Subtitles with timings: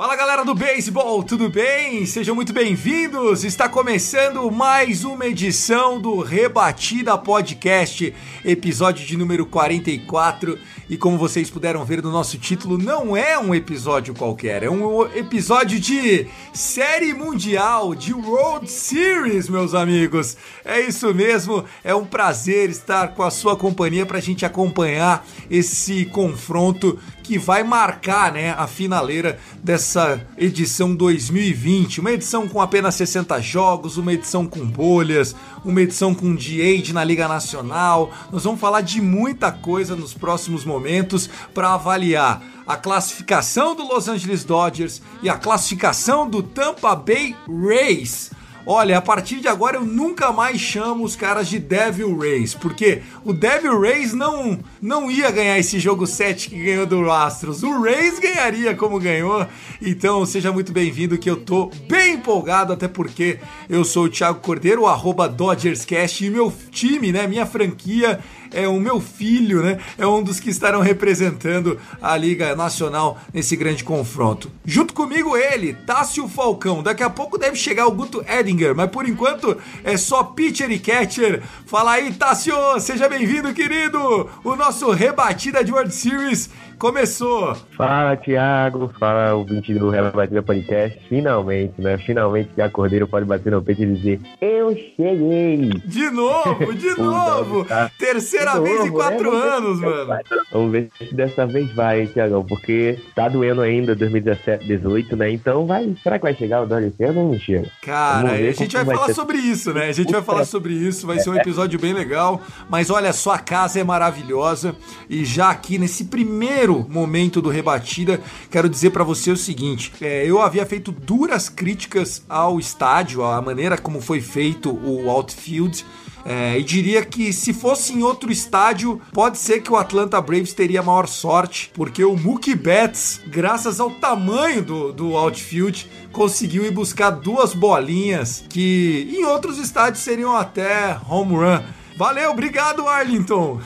[0.00, 2.06] Fala galera do beisebol, tudo bem?
[2.06, 3.44] Sejam muito bem-vindos!
[3.44, 10.58] Está começando mais uma edição do Rebatida Podcast, episódio de número 44.
[10.88, 15.04] E como vocês puderam ver no nosso título, não é um episódio qualquer, é um
[15.14, 20.34] episódio de Série Mundial, de World Series, meus amigos.
[20.64, 25.26] É isso mesmo, é um prazer estar com a sua companhia para a gente acompanhar
[25.50, 26.98] esse confronto
[27.30, 32.00] que vai marcar né, a finaleira dessa edição 2020.
[32.00, 37.04] Uma edição com apenas 60 jogos, uma edição com bolhas, uma edição com DH na
[37.04, 38.10] Liga Nacional.
[38.32, 44.08] Nós vamos falar de muita coisa nos próximos momentos para avaliar a classificação do Los
[44.08, 48.32] Angeles Dodgers e a classificação do Tampa Bay Rays.
[48.66, 53.02] Olha, a partir de agora eu nunca mais chamo os caras de Devil Rays, porque
[53.24, 57.62] o Devil Rays não, não ia ganhar esse jogo 7 que ganhou do Astros.
[57.62, 59.46] O Rays ganharia como ganhou.
[59.80, 64.40] Então seja muito bem-vindo que eu tô bem empolgado, até porque eu sou o Thiago
[64.40, 68.20] Cordeiro, o arroba DodgersCast, e meu time, né, minha franquia
[68.52, 69.78] é o meu filho, né?
[69.98, 74.50] É um dos que estarão representando a Liga Nacional nesse grande confronto.
[74.64, 76.82] Junto comigo ele, Tássio Falcão.
[76.82, 80.78] Daqui a pouco deve chegar o Guto Edinger, mas por enquanto é só pitcher e
[80.78, 81.42] catcher.
[81.66, 82.54] Fala aí, Tássio!
[82.80, 84.28] Seja bem-vindo, querido!
[84.44, 86.50] O nosso rebatida de World Series
[86.80, 87.54] começou!
[87.76, 88.90] Fala, Thiago.
[88.98, 90.98] Fala, ouvinte do Rebatida Podcast.
[91.08, 91.98] Finalmente, né?
[91.98, 95.68] Finalmente que a Cordeiro pode bater no peito e dizer: Eu cheguei!
[95.84, 97.64] De novo, de O novo!
[97.66, 99.40] Tá- Terceira De vez em novo, quatro né?
[99.40, 100.06] Vamos ver anos, mano!
[100.06, 100.22] vai.
[100.50, 105.30] Vamos ver se dessa vez vai, Thiagão, porque tá doendo ainda 2017, 18, né?
[105.30, 105.94] Então vai.
[106.02, 107.68] Será que vai chegar o Dodge esse ano ou não chega?
[107.82, 109.14] Cara, a gente vai vai falar ser.
[109.14, 109.88] sobre isso, né?
[109.88, 112.40] A gente vai falar sobre isso, vai ser um episódio bem legal.
[112.70, 114.74] Mas olha, sua casa é maravilhosa.
[115.10, 118.20] E já aqui nesse primeiro momento do Rebatida,
[118.50, 123.40] quero dizer pra você o seguinte: é, eu havia feito duras críticas ao estádio, à
[123.42, 125.84] maneira como foi feito o outfield.
[126.24, 130.52] É, e diria que se fosse em outro estádio, pode ser que o Atlanta Braves
[130.52, 136.72] teria maior sorte, porque o Mookie Betts, graças ao tamanho do, do outfield, conseguiu ir
[136.72, 141.62] buscar duas bolinhas que em outros estádios seriam até home run.
[142.00, 143.60] Valeu, obrigado, Arlington.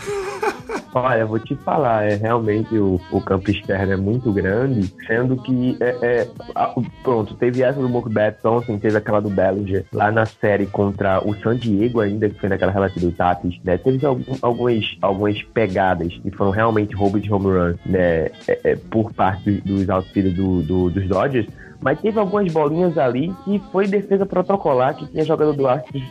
[0.92, 5.76] Olha, vou te falar, é realmente o, o campo externo é muito grande, sendo que
[5.80, 6.74] é, é, a-
[7.04, 11.32] pronto, teve essa do Betts ontem, teve aquela do Bellinger lá na série contra o
[11.42, 13.78] San Diego ainda, que foi naquela relação do Tatis, né?
[13.78, 18.24] Teve algum- algumas, algumas pegadas que foram realmente roubos de home run, né?
[18.48, 21.46] é, é, por parte dos, outfielders do, do- dos Dodgers,
[21.84, 25.64] mas teve algumas bolinhas ali que foi defesa protocolar, que tinha jogador do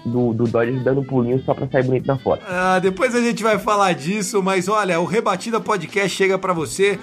[0.05, 2.43] do, do Dodgers dando pulinho só pra sair bonito na foto.
[2.47, 6.99] Ah, depois a gente vai falar disso, mas olha, o Rebatida Podcast chega pra você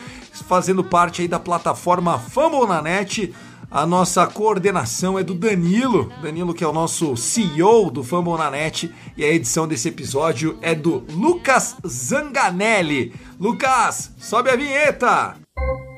[0.47, 3.35] fazendo parte aí da plataforma Fumble na Net.
[3.69, 8.51] A nossa coordenação é do Danilo, Danilo que é o nosso CEO do Fumble na
[8.53, 13.13] Net, e a edição desse episódio é do Lucas Zanganelli.
[13.39, 15.35] Lucas, sobe a vinheta!
[15.57, 15.90] Bom,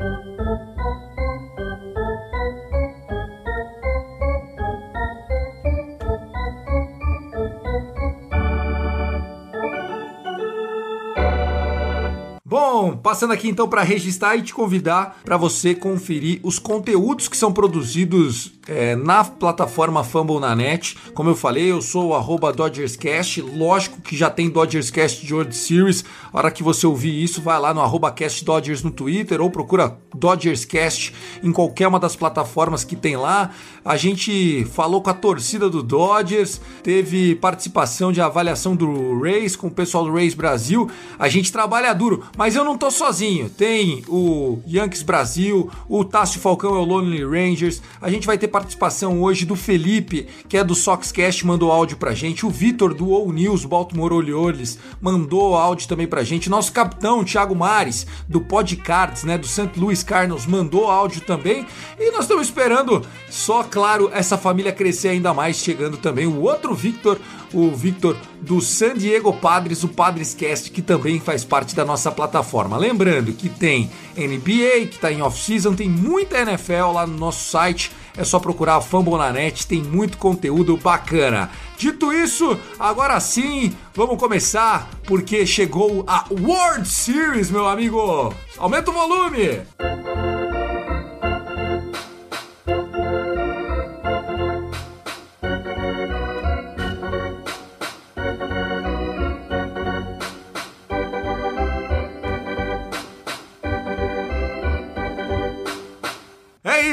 [13.02, 17.52] passando aqui então para registrar e te convidar para você conferir os conteúdos que são
[17.52, 20.96] produzidos é, na plataforma Fumble na Net.
[21.14, 23.40] Como eu falei, eu sou o DodgersCast.
[23.40, 26.04] Lógico que já tem DodgersCast de World Series.
[26.32, 29.50] A hora que você ouvir isso, vai lá no arroba Cast Dodgers no Twitter ou
[29.50, 31.12] procura DodgersCast
[31.43, 33.50] em qualquer uma das plataformas que tem lá.
[33.84, 39.66] A gente falou com a torcida do Dodgers, teve participação de avaliação do Rays com
[39.66, 40.88] o pessoal do Rays Brasil.
[41.19, 43.48] A gente trabalha duro, mas eu não tô sozinho.
[43.48, 47.82] Tem o Yankees Brasil, o Tássio Falcão é o Lonely Rangers.
[48.00, 52.14] A gente vai ter participação hoje do Felipe, que é do Soxcast, mandou áudio pra
[52.14, 52.46] gente.
[52.46, 56.50] O Vitor do All News, Baltimore Orioles, mandou áudio também pra gente.
[56.50, 59.70] Nosso capitão, Thiago Mares, do Podcards, né, do St.
[59.76, 61.66] Louis Cardinals, mandou áudio também.
[61.98, 66.74] E nós estamos esperando só, claro, essa família crescer ainda mais, chegando também o outro
[66.74, 67.18] Victor,
[67.52, 72.10] o Victor do San Diego Padres, o Padres Cast, que também faz parte da nossa
[72.10, 72.76] plataforma.
[72.76, 77.93] Lembrando que tem NBA, que está em off-season, tem muita NFL lá no nosso site.
[78.16, 81.50] É só procurar a Fambonanet, tem muito conteúdo bacana.
[81.78, 88.34] Dito isso, agora sim, vamos começar, porque chegou a World Series, meu amigo.
[88.58, 89.62] Aumenta o volume!
[89.78, 90.62] É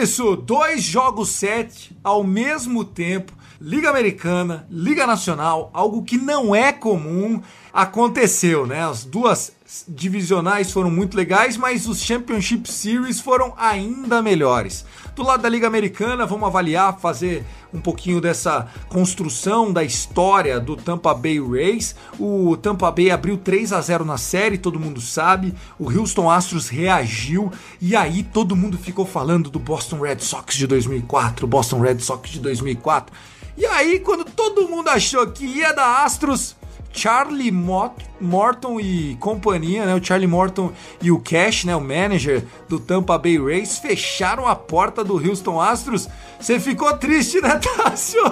[0.01, 6.71] isso, dois jogos sete ao mesmo tempo, Liga Americana, Liga Nacional, algo que não é
[6.71, 7.41] comum,
[7.73, 8.85] aconteceu, né?
[8.85, 9.51] As duas
[9.85, 14.85] divisionais foram muito legais, mas os Championship Series foram ainda melhores.
[15.13, 20.77] Do lado da Liga Americana, vamos avaliar, fazer um pouquinho dessa construção da história do
[20.77, 21.95] Tampa Bay Rays.
[22.17, 25.53] O Tampa Bay abriu 3 a 0 na série, todo mundo sabe.
[25.77, 27.51] O Houston Astros reagiu
[27.81, 32.29] e aí todo mundo ficou falando do Boston Red Sox de 2004, Boston Red Sox
[32.29, 33.13] de 2004.
[33.57, 36.55] E aí, quando todo mundo achou que ia dar Astros,
[36.91, 39.95] Charlie Morton e companhia, né?
[39.95, 41.75] O Charlie Morton e o Cash, né?
[41.75, 46.07] O manager do Tampa Bay Rays, fecharam a porta do Houston Astros.
[46.39, 48.23] Você ficou triste, né, Tássio?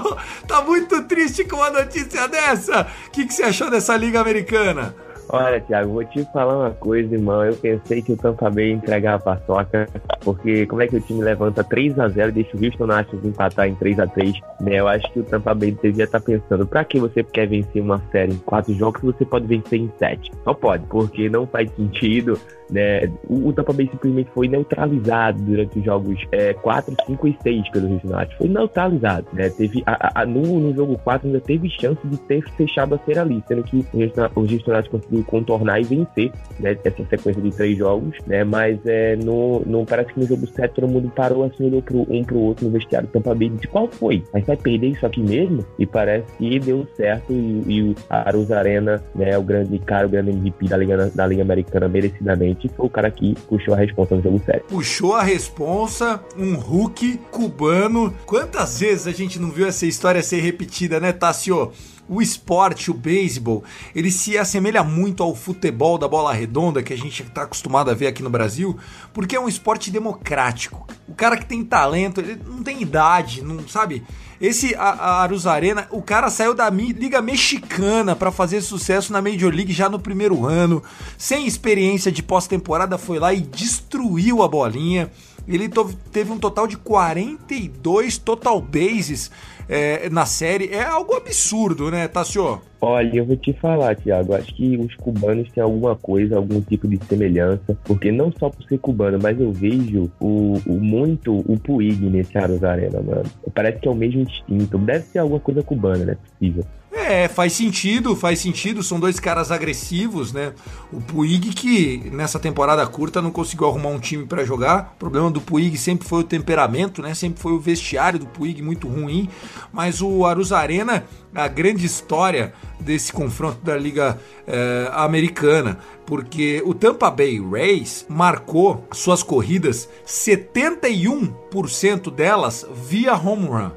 [0.47, 2.87] Tá muito triste com uma notícia dessa?
[3.07, 4.95] O que você achou dessa liga americana?
[5.29, 7.44] Olha, Thiago, vou te falar uma coisa, irmão.
[7.44, 9.88] Eu pensei que o Tampa Bay ia entregar a paçoca,
[10.21, 13.25] porque como é que o time levanta 3 a 0 e deixa o Houston Astros
[13.25, 14.75] empatar em 3 a 3 né?
[14.75, 18.01] Eu acho que o Tampa Bay devia estar pensando, pra que você quer vencer uma
[18.12, 20.31] série em quatro jogos se você pode vencer em sete?
[20.44, 22.39] Só pode, porque não faz sentido
[22.69, 23.09] né?
[23.27, 27.69] O, o Tampa Bay simplesmente foi neutralizado durante os jogos é, 4, 5 e 6
[27.69, 28.38] pelo Houston Astros.
[28.38, 29.50] Foi neutralizado, né?
[29.50, 33.19] Teve, a, a, no, no jogo 4 ainda teve chance de ter fechado a série
[33.19, 37.77] ali, sendo que o Houston Astros conseguiu contornar e vencer né, essa sequência de três
[37.77, 38.43] jogos, né?
[38.43, 42.05] Mas é, no, no, parece que no jogo 7 todo mundo parou assim, olhou pro,
[42.09, 44.23] um pro outro no vestiário do Tampa Bay e disse qual foi?
[44.33, 45.65] Mas vai perder isso aqui mesmo?
[45.77, 50.09] E parece que deu certo e, e o Arus Arena, né, o grande cara, o
[50.09, 54.15] grande MVP da Liga, da Liga Americana, merecidamente, foi o cara que puxou a responsa
[54.15, 54.63] no jogo 7.
[54.67, 58.13] Puxou a responsa, um Hulk cubano.
[58.25, 61.71] Quantas vezes a gente não viu essa história ser repetida, né, Tassio?
[62.09, 63.63] O esporte, o beisebol,
[63.95, 67.94] ele se assemelha muito ao futebol da bola redonda que a gente está acostumado a
[67.94, 68.77] ver aqui no Brasil,
[69.13, 70.88] porque é um esporte democrático.
[71.07, 74.04] O cara que tem talento, ele não tem idade, não sabe?
[74.39, 79.21] Esse a, a Arus Arena, o cara saiu da liga mexicana para fazer sucesso na
[79.21, 80.83] Major League já no primeiro ano,
[81.18, 85.12] sem experiência de pós-temporada, foi lá e destruiu a bolinha.
[85.48, 85.69] Ele
[86.12, 89.31] teve um total de 42 total bases
[89.67, 90.73] é, na série.
[90.73, 92.61] É algo absurdo, né, Tassio?
[92.79, 94.35] Olha, eu vou te falar, Thiago.
[94.35, 98.63] Acho que os cubanos têm alguma coisa, algum tipo de semelhança, porque não só por
[98.65, 103.25] ser cubano, mas eu vejo o, o muito o Puig nesse Aros Arena, mano.
[103.53, 104.77] Parece que é o mesmo instinto.
[104.77, 106.15] Deve ser alguma coisa cubana, né?
[106.15, 106.63] Possível.
[107.00, 108.81] É, faz sentido, faz sentido.
[108.81, 110.51] São dois caras agressivos, né?
[110.91, 114.94] O Puig que nessa temporada curta não conseguiu arrumar um time para jogar.
[114.95, 117.13] O problema do Puig sempre foi o temperamento, né?
[117.13, 119.29] Sempre foi o vestiário do Puig muito ruim.
[119.71, 121.03] Mas o Arus Arena,
[121.33, 128.86] a grande história desse confronto da Liga eh, Americana, porque o Tampa Bay Rays marcou
[128.91, 133.72] suas corridas 71% delas via home run.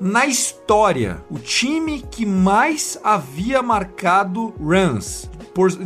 [0.00, 5.30] Na história, o time que mais havia marcado runs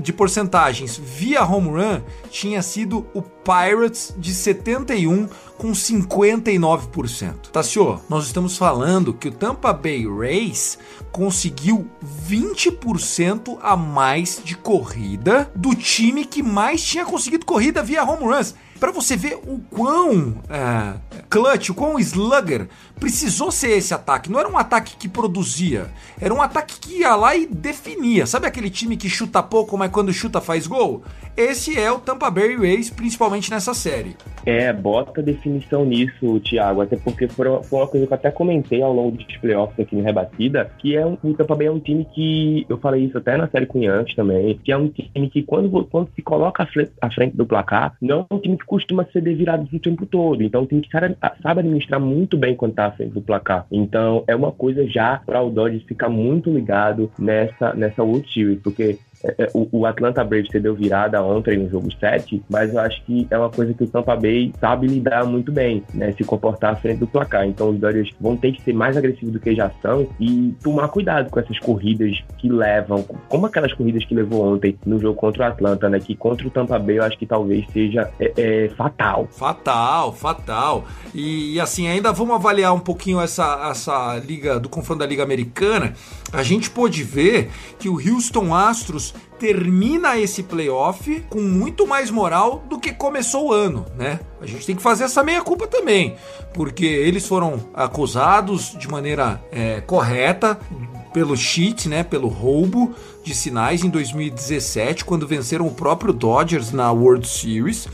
[0.00, 7.50] de porcentagens via home run tinha sido o Pirates de 71 com 59%.
[7.52, 10.78] Tassio, nós estamos falando que o Tampa Bay Rays
[11.10, 11.86] conseguiu
[12.28, 18.54] 20% a mais de corrida do time que mais tinha conseguido corrida via home runs
[18.78, 20.94] para você ver o quão é,
[21.30, 24.30] clutch, o quão slugger precisou ser esse ataque.
[24.30, 25.86] Não era um ataque que produzia,
[26.20, 28.26] era um ataque que ia lá e definia.
[28.26, 31.02] Sabe aquele time que chuta pouco, mas quando chuta faz gol?
[31.36, 34.16] Esse é o Tampa Bay Rays, principalmente nessa série.
[34.46, 38.92] É, bota definição nisso, Thiago, até porque foi uma coisa que eu até comentei ao
[38.92, 42.06] longo dos playoffs aqui no Rebatida, que é um, o Tampa Bay é um time
[42.14, 45.42] que, eu falei isso até na série com Yankees também, que é um time que
[45.42, 48.64] quando, quando se coloca à frente, à frente do placar, não é um time que
[48.64, 52.38] costuma ser virado o tempo todo, então é um time que sabe, sabe administrar muito
[52.38, 53.66] bem quando tá à frente do placar.
[53.70, 58.98] Então é uma coisa já para o Dodgers ficar muito ligado nessa, nessa World porque
[59.52, 63.38] o, o, Atlanta Braves deu virada ontem no jogo 7, mas eu acho que é
[63.38, 66.12] uma coisa que o Tampa Bay sabe lidar muito bem, né?
[66.12, 67.46] Se comportar à frente do placar.
[67.46, 70.88] Então os Dodgers vão ter que ser mais agressivos do que já são e tomar
[70.88, 75.44] cuidado com essas corridas que levam, como aquelas corridas que levou ontem no jogo contra
[75.44, 75.98] o Atlanta, né?
[75.98, 79.28] Que contra o Tampa Bay eu acho que talvez seja é, é, fatal.
[79.30, 80.84] Fatal, fatal.
[81.14, 85.22] E, e, assim, ainda vamos avaliar um pouquinho essa, essa liga do confronto da Liga
[85.22, 85.92] Americana.
[86.32, 92.64] A gente pôde ver que o Houston Astros termina esse playoff com muito mais moral
[92.68, 94.20] do que começou o ano, né?
[94.40, 96.16] A gente tem que fazer essa meia culpa também,
[96.54, 100.58] porque eles foram acusados de maneira é, correta
[101.12, 106.92] pelo cheat, né, pelo roubo de sinais em 2017, quando venceram o próprio Dodgers na
[106.92, 107.88] World Series.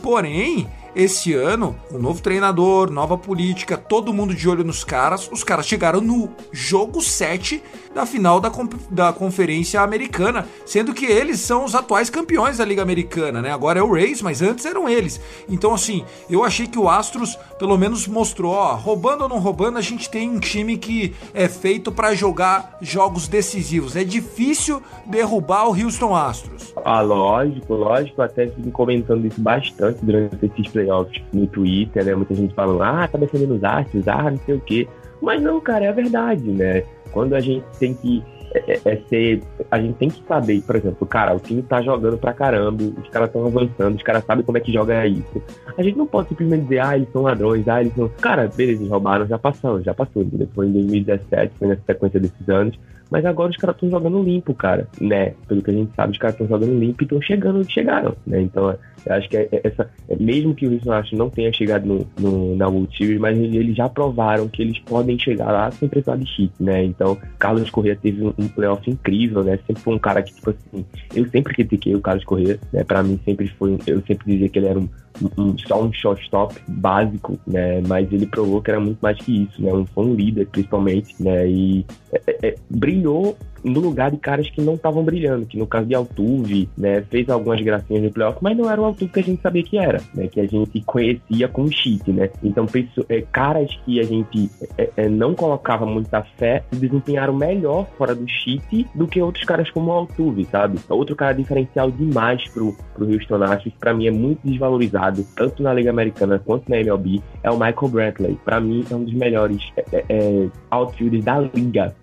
[0.00, 5.28] Porém, esse ano, um novo treinador, nova política, todo mundo de olho nos caras.
[5.30, 7.62] Os caras chegaram no jogo 7
[7.94, 8.50] da final da,
[8.90, 13.52] da Conferência Americana, sendo que eles são os atuais campeões da Liga Americana, né?
[13.52, 15.20] Agora é o Rays, mas antes eram eles.
[15.48, 19.78] Então, assim, eu achei que o Astros pelo menos mostrou, ó, roubando ou não roubando,
[19.78, 23.96] a gente tem um time que é feito para jogar jogos decisivos.
[23.96, 26.72] É difícil derrubar o Houston Astros.
[26.84, 28.22] Ah, lógico, lógico.
[28.22, 32.14] Até vim comentando isso bastante durante esses playoffs no Twitter, né?
[32.14, 34.88] Muita gente falando, ah, tá defendendo os Astros, ah, não sei o quê.
[35.20, 36.84] Mas não, cara, é a verdade, né?
[37.12, 38.22] Quando a gente tem que
[38.54, 39.42] é, é, é, ser.
[39.70, 43.08] A gente tem que saber, por exemplo, cara, o time tá jogando pra caramba, os
[43.10, 45.42] caras estão avançando, os caras sabem como é que joga isso.
[45.76, 48.08] A gente não pode simplesmente dizer, ah, eles são ladrões, ah, eles são.
[48.20, 50.26] Cara, beleza, roubaram, já passamos, já passou.
[50.54, 52.78] Foi em 2017, foi nessa sequência desses anos.
[53.10, 55.34] Mas agora os caras estão jogando limpo, cara, né?
[55.46, 58.14] Pelo que a gente sabe, os caras estão jogando limpo e estão chegando onde chegaram,
[58.26, 58.40] né?
[58.40, 61.52] Então, eu acho que é, é essa, é, mesmo que o Houston Astros não tenha
[61.52, 65.70] chegado no, no, na World Series, mas eles já provaram que eles podem chegar lá
[65.70, 66.84] sem precisar de chip, né?
[66.84, 69.58] Então, Carlos Correa teve um, um playoff incrível, né?
[69.66, 70.84] Sempre foi um cara que, tipo assim,
[71.14, 72.84] eu sempre critiquei o Carlos Correa, né?
[72.84, 74.88] Pra mim sempre foi, eu sempre dizia que ele era um,
[75.36, 77.80] um, só um shortstop básico, né?
[77.86, 79.72] Mas ele provou que era muito mais que isso, né?
[79.72, 81.48] Um, foi um líder, principalmente, né?
[81.48, 82.54] E é, é,
[82.98, 87.02] CEO no lugar de caras que não estavam brilhando, que no caso de Altuve, né,
[87.02, 89.78] fez algumas gracinhas no playoff, mas não era o Altuve que a gente sabia que
[89.78, 92.30] era, né, que a gente conhecia como cheat, né.
[92.42, 97.34] Então, penso, é, caras que a gente é, é, não colocava muita fé se desempenharam
[97.34, 100.78] melhor fora do cheat do que outros caras como o Altuve, sabe?
[100.88, 105.72] Outro cara diferencial demais pro, pro Houston Astros, pra mim é muito desvalorizado, tanto na
[105.72, 108.38] Liga Americana quanto na MLB, é o Michael Brantley.
[108.44, 111.94] Pra mim, é um dos melhores é, é, é outfielders da liga.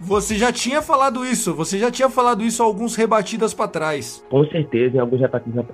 [0.00, 4.24] Você já tinha falado isso, você já tinha falado isso alguns rebatidas para trás.
[4.30, 5.64] Com certeza, em alguns rebatidas,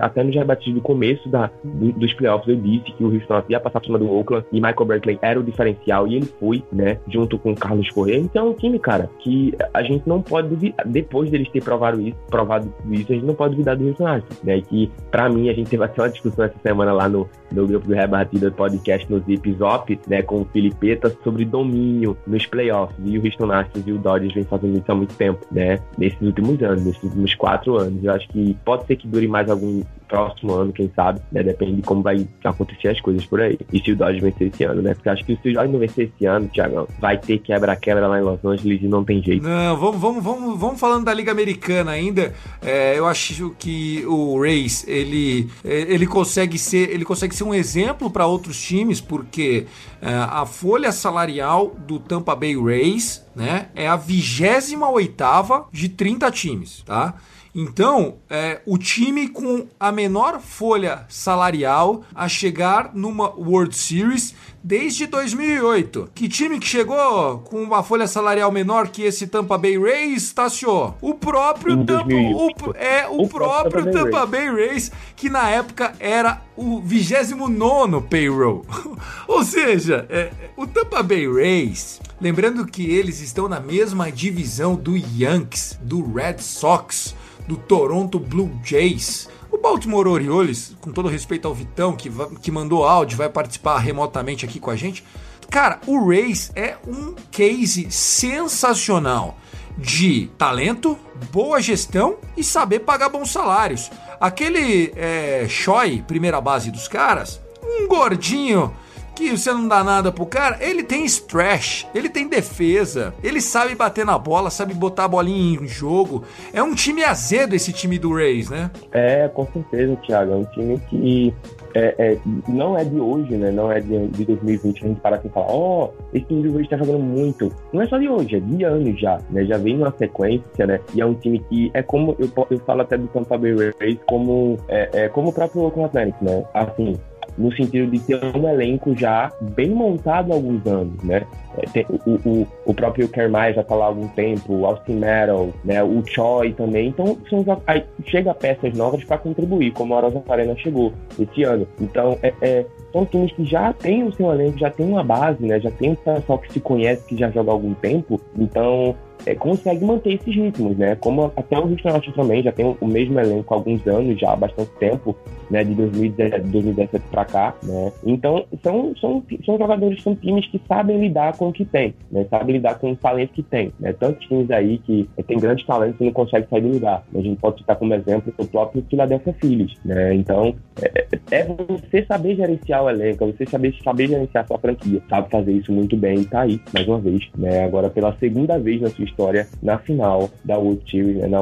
[0.00, 3.80] até nos rebatidos do começo da, dos playoffs, eu disse que o Houston ia passar
[3.80, 7.38] por cima do Oakland e Michael Berkeley era o diferencial e ele foi, né, junto
[7.38, 8.18] com o Carlos Correa.
[8.18, 12.00] Então é um time, cara, que a gente não pode duvidar, depois deles ter provado
[12.00, 15.48] isso, provado isso, a gente não pode duvidar do Houston Astros, né, que para mim
[15.48, 19.10] a gente teve até uma discussão essa semana lá no, no grupo do Rebatida Podcast
[19.10, 23.86] no Zip Zop, né, com o Filipeta sobre domínio nos playoffs e o Houston Astros
[23.86, 25.78] e o Dodgers vem isso há muito tempo, né?
[25.98, 28.02] Nesses últimos anos, nesses últimos quatro anos.
[28.02, 31.42] Eu acho que pode ser que dure mais algum próximo ano, quem sabe, né?
[31.42, 33.58] Depende de como vai acontecer as coisas por aí.
[33.72, 34.94] E se o Dodgers vencer esse ano, né?
[34.94, 38.18] Porque acho que se o Dodgers não vencer esse ano, Thiagão, vai ter quebra-quebra lá
[38.18, 39.42] em Los Angeles e não tem jeito.
[39.42, 42.32] Não, vamos, vamos, vamos, vamos falando da Liga Americana ainda.
[42.62, 48.10] É, eu acho que o Rays, ele, ele consegue ser, ele consegue ser um exemplo
[48.10, 49.66] para outros times, porque
[50.00, 56.30] é, a folha salarial do Tampa Bay Rays, né, é a 28 oitava de 30
[56.30, 57.14] times, tá?
[57.58, 65.06] Então, é, o time com a menor folha salarial a chegar numa World Series desde
[65.06, 66.10] 2008.
[66.14, 70.96] Que time que chegou com uma folha salarial menor que esse Tampa Bay Rays, Tassio?
[71.00, 75.94] O próprio Tampa, o, é o, o próprio Tampa, Tampa Bay Rays, que na época
[75.98, 78.66] era o 29 payroll.
[79.26, 84.94] Ou seja, é, o Tampa Bay Rays, lembrando que eles estão na mesma divisão do
[84.94, 87.14] Yankees, do Red Sox,
[87.46, 89.28] do Toronto Blue Jays.
[89.50, 92.10] O Baltimore Orioles, com todo respeito ao Vitão, que,
[92.42, 95.04] que mandou áudio, vai participar remotamente aqui com a gente.
[95.50, 99.38] Cara, o Rays é um case sensacional
[99.78, 100.98] de talento,
[101.30, 103.90] boa gestão e saber pagar bons salários.
[104.20, 108.74] Aquele é, Choi, primeira base dos caras, um gordinho
[109.16, 113.74] que você não dá nada pro cara, ele tem splash, ele tem defesa, ele sabe
[113.74, 116.22] bater na bola, sabe botar a bolinha em jogo.
[116.52, 118.70] É um time azedo esse time do Rays, né?
[118.92, 120.32] É, com certeza, Thiago.
[120.32, 121.34] É um time que
[121.74, 123.50] é, é, não é de hoje, né?
[123.50, 126.42] Não é de, de 2020 a gente para assim e fala, ó, oh, esse time
[126.42, 127.52] do Rays tá jogando muito.
[127.72, 129.44] Não é só de hoje, é de anos já, né?
[129.44, 130.78] Já vem uma sequência, né?
[130.94, 133.98] E é um time que é como, eu, eu falo até do Tampa Bay Rays
[134.06, 136.44] como, é, é como o próprio Oakland né?
[136.54, 136.98] Assim,
[137.36, 141.26] no sentido de ter um elenco já bem montado há alguns anos, né?
[141.74, 145.54] É, o, o, o próprio Kermai já está lá há algum tempo, o Austin Merrill,
[145.64, 145.82] né?
[145.82, 146.88] o Choi também.
[146.88, 151.66] Então, são, aí chega peças novas para contribuir, como a Rosa Arena chegou esse ano.
[151.80, 155.42] Então, é, é, são times que já têm o seu elenco, já tem uma base,
[155.44, 155.58] né?
[155.60, 158.20] Já tem um pessoal que se conhece, que já joga há algum tempo.
[158.36, 158.94] Então,
[159.26, 160.94] é, consegue manter esses ritmos, né?
[160.96, 164.36] Como até o Rockets também já tem o mesmo elenco há alguns anos, já há
[164.36, 165.16] bastante tempo,
[165.50, 165.64] né?
[165.64, 167.92] De 2017 para cá, né?
[168.04, 172.24] Então, são, são, são jogadores, são times que sabem lidar com o que tem, né?
[172.30, 173.92] Sabem lidar com o talento que tem, né?
[173.92, 177.02] Tantos times aí que tem grandes talentos e não conseguem sair do lugar.
[177.12, 180.14] A gente pode citar como exemplo o próprio Philadelphia Phillies, né?
[180.14, 184.58] Então, é, é você saber gerenciar o elenco, é você saber, saber gerenciar a sua
[184.58, 187.64] franquia, sabe fazer isso muito bem e tá aí, mais uma vez, né?
[187.64, 191.40] Agora, pela segunda vez na sua história na final da World Series, né, na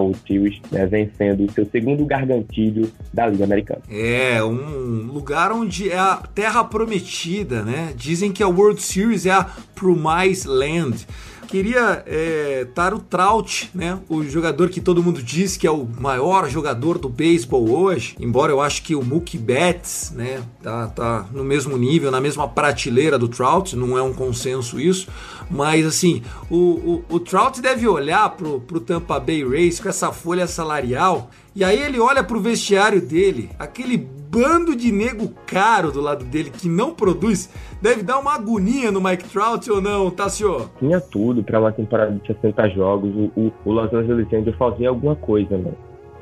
[0.70, 3.82] né, vencendo o seu segundo gargantilho da Liga Americana.
[3.90, 7.92] É, um lugar onde é a terra prometida, né?
[7.96, 11.06] Dizem que a World Series é a Promise Land.
[11.46, 13.98] Queria é, o Trout, né?
[14.08, 18.16] O jogador que todo mundo diz que é o maior jogador do beisebol hoje.
[18.18, 20.42] Embora eu acho que o Mookie Betts, né?
[20.62, 23.76] Tá, tá no mesmo nível, na mesma prateleira do Trout.
[23.76, 25.08] Não é um consenso isso.
[25.50, 30.12] Mas assim, o, o, o Trout deve olhar pro, pro Tampa Bay Rays com essa
[30.12, 31.30] folha salarial.
[31.54, 36.50] E aí ele olha pro vestiário dele, aquele bando de nego caro do lado dele
[36.50, 37.48] que não produz,
[37.80, 40.68] deve dar uma agonia no Mike Trout ou não, tá, senhor?
[40.80, 43.14] Tinha tudo para uma temporada de 60 jogos.
[43.14, 45.70] O, o, o Los Angeles Angels fazia alguma coisa, né?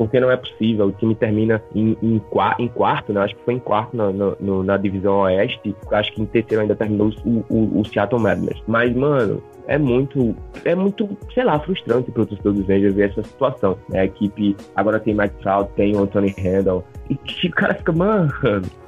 [0.02, 0.86] Porque não é possível.
[0.88, 2.20] O time termina em, em,
[2.58, 3.20] em quarto, né?
[3.20, 5.76] Acho que foi em quarto na, na, na, divisão oeste.
[5.92, 8.60] Acho que em terceiro ainda terminou o, o, o Seattle Mariners.
[8.66, 13.10] Mas, mano, é muito, é muito, sei lá, frustrante para o torcedor dos Rangers ver
[13.10, 13.78] essa situação.
[13.88, 14.00] Né?
[14.00, 17.14] A equipe agora tem Mike Trout, tem o Anthony Randall, e
[17.46, 18.32] o cara fica, mano,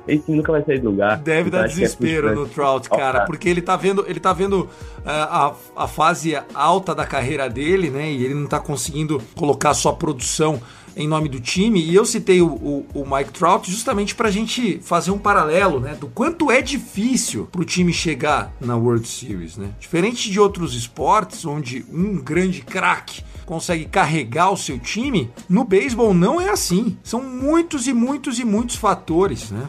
[0.06, 1.18] esse nunca vai sair do lugar.
[1.18, 4.62] Deve dar é desespero é no Trout, cara, porque ele tá vendo, ele tá vendo
[4.62, 4.68] uh,
[5.04, 8.10] a, a fase alta da carreira dele, né?
[8.10, 10.60] E ele não tá conseguindo colocar sua produção
[10.96, 11.80] em nome do time.
[11.80, 15.80] E eu citei o, o, o Mike Trout justamente para a gente fazer um paralelo,
[15.80, 15.94] né?
[15.94, 19.70] Do quanto é difícil para o time chegar na World Series, né?
[19.78, 26.14] Diferente de outros esportes, onde um grande craque consegue carregar o seu time, no beisebol
[26.14, 26.96] não é assim.
[27.02, 29.68] São muitos e muitos e muitos fatores, né?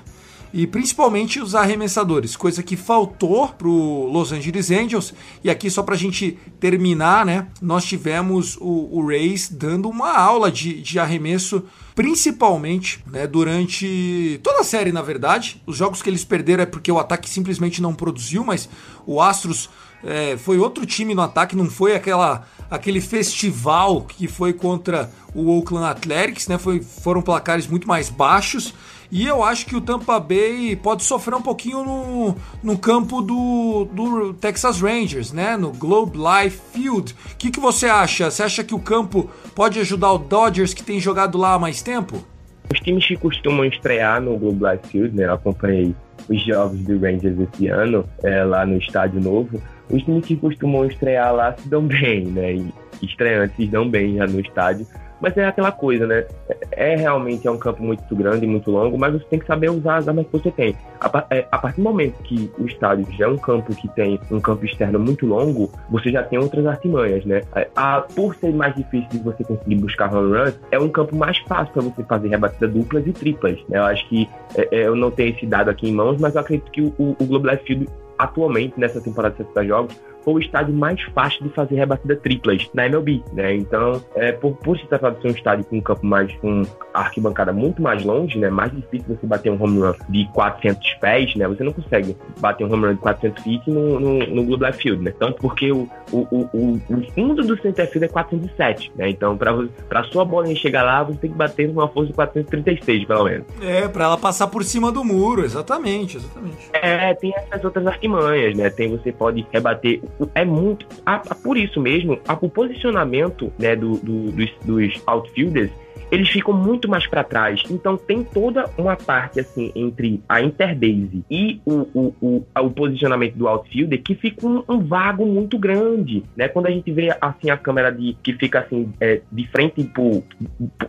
[0.55, 5.13] E principalmente os arremessadores, coisa que faltou pro Los Angeles Angels.
[5.43, 7.49] E aqui só pra gente terminar, né?
[7.61, 11.61] Nós tivemos o, o Rays dando uma aula de, de arremesso
[11.93, 15.61] principalmente né, durante toda a série, na verdade.
[15.67, 18.69] Os jogos que eles perderam é porque o ataque simplesmente não produziu, mas
[19.05, 19.69] o Astros
[20.05, 25.49] é, foi outro time no ataque, não foi aquela aquele festival que foi contra o
[25.49, 26.57] Oakland Athletics, né?
[26.57, 28.73] Foi, foram placares muito mais baixos.
[29.15, 33.88] E eu acho que o Tampa Bay pode sofrer um pouquinho no, no campo do,
[33.89, 35.56] do Texas Rangers, né?
[35.56, 37.15] No Globe Life Field.
[37.32, 38.30] O que, que você acha?
[38.30, 41.82] Você acha que o campo pode ajudar o Dodgers que tem jogado lá há mais
[41.82, 42.25] tempo?
[42.69, 45.23] Os times que costumam estrear no Globe Life Field, né?
[45.28, 45.95] Eu acompanhei
[46.28, 49.62] os jogos do Rangers esse ano, é, lá no estádio novo.
[49.89, 52.56] Os times que costumam estrear lá se dão bem, né?
[52.56, 54.86] E estreantes se dão bem já no estádio
[55.21, 56.25] mas é aquela coisa, né?
[56.71, 59.97] É realmente é um campo muito grande, muito longo, mas você tem que saber usar
[59.97, 60.75] as armas que você tem.
[60.99, 64.19] A, é, a partir do momento que o estádio já é um campo que tem
[64.32, 67.41] um campo externo muito longo, você já tem outras artimanhas, né?
[67.56, 71.15] É, a, por ser mais difícil de você conseguir buscar home runs, é um campo
[71.15, 73.58] mais fácil para você fazer rebatida duplas e triplas.
[73.69, 73.78] Né?
[73.78, 76.41] Eu acho que é, é, eu não tenho esse dado aqui em mãos, mas eu
[76.41, 80.39] acredito que o, o, o Life Field atualmente, nessa temporada de 60 jogos, foi o
[80.39, 83.55] estádio mais fácil de fazer rebatida triplas na MLB, né?
[83.55, 86.63] Então, é, por, por se tratar de ser um estádio com um campo mais com
[86.93, 88.49] arquibancada muito mais longe, né?
[88.49, 91.47] Mais difícil você bater um home run de 400 pés, né?
[91.47, 94.79] Você não consegue bater um home run de 400 feet no, no, no Globe Life
[94.79, 95.13] Field, né?
[95.19, 99.09] Tanto porque o, o, o, o fundo do center field é 407, né?
[99.09, 99.55] Então, para
[99.88, 103.45] para sua bolinha chegar lá, você tem que bater numa força de 436, pelo menos.
[103.61, 106.69] É, para ela passar por cima do muro, exatamente, exatamente.
[106.73, 108.69] É, tem essas outras artimanhas, né?
[108.69, 110.01] Tem você pode rebater
[110.34, 110.86] é muito.
[111.06, 115.71] A, a, por isso mesmo, a, o posicionamento né, do, do, dos, dos outfielders
[116.11, 117.63] eles ficam muito mais para trás.
[117.69, 123.35] Então tem toda uma parte assim entre a interbase e o, o, o, o posicionamento
[123.35, 126.47] do outfielder que fica um, um, vago muito grande, né?
[126.47, 130.23] Quando a gente vê assim a câmera de que fica assim é, de frente pro,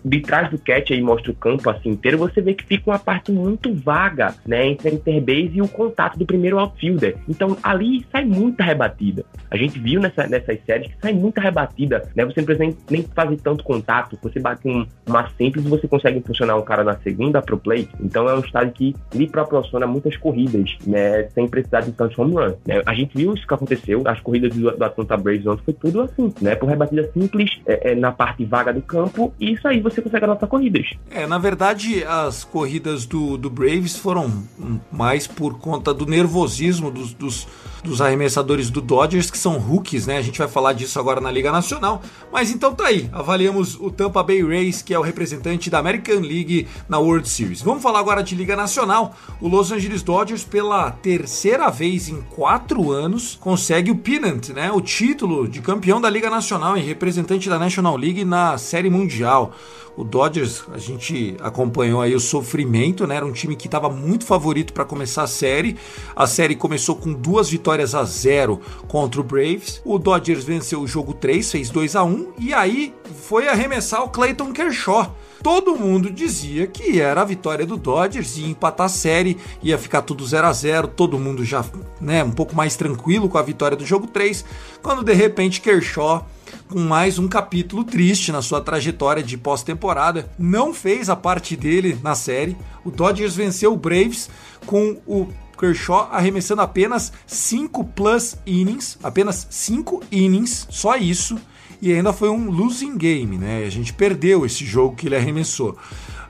[0.04, 2.98] de trás do catch e mostra o campo assim inteiro, você vê que fica uma
[2.98, 7.16] parte muito vaga, né, entre a interbase e o contato do primeiro outfielder.
[7.28, 9.24] Então ali sai muita rebatida.
[9.50, 12.24] A gente viu nessa, nessas séries que sai muita rebatida, né?
[12.24, 16.18] Você não precisa nem, nem fazer tanto contato, você bate um, uma simples você consegue
[16.18, 17.88] impulsionar um cara na segunda pro plate.
[18.00, 22.34] Então é um estádio que lhe proporciona muitas corridas, né, sem precisar de tantos home.
[22.66, 22.82] Né?
[22.84, 26.00] A gente viu isso que aconteceu, as corridas do, do Atlanta Braves ontem foi tudo
[26.02, 26.54] assim, né?
[26.54, 30.24] Por rebatida simples é, é, na parte vaga do campo e isso aí você consegue
[30.24, 30.86] anotar corridas.
[31.10, 34.44] É, na verdade, as corridas do, do Braves foram
[34.90, 37.46] mais por conta do nervosismo dos, dos,
[37.86, 40.18] dos arremessadores do Dodgers, que são rookies, né?
[40.18, 42.02] A gente vai falar disso agora na Liga Nacional.
[42.32, 46.20] Mas então tá aí, avaliamos o Tampa Bay Rays, que é o representante da American
[46.20, 47.62] League na World Series.
[47.62, 49.14] Vamos falar agora de Liga Nacional.
[49.40, 54.70] O Los Angeles Dodgers, pela terceira vez em quatro anos, consegue o pennant, né?
[54.72, 59.54] O título de campeão da Liga Nacional e representante da National League na Série Mundial.
[59.96, 63.16] O Dodgers, a gente acompanhou aí o sofrimento, né?
[63.16, 65.76] Era um time que estava muito favorito para começar a série.
[66.14, 69.80] A série começou com duas vitórias a zero contra o Braves.
[69.86, 74.10] O Dodgers venceu o jogo 3, fez 2 a 1 e aí foi arremessar o
[74.10, 75.16] Clayton Kershaw.
[75.42, 80.02] Todo mundo dizia que era a vitória do Dodgers, ia empatar a série, ia ficar
[80.02, 81.64] tudo 0 a 0 todo mundo já
[82.00, 84.44] né, um pouco mais tranquilo com a vitória do jogo 3,
[84.82, 86.26] quando de repente Kershaw
[86.68, 90.30] com mais um capítulo triste na sua trajetória de pós-temporada.
[90.38, 92.56] Não fez a parte dele na série.
[92.84, 94.28] O Dodgers venceu o Braves
[94.66, 101.38] com o Kershaw arremessando apenas 5 plus innings, apenas 5 innings, só isso.
[101.80, 103.64] E ainda foi um losing game, né?
[103.64, 105.76] A gente perdeu esse jogo que ele arremessou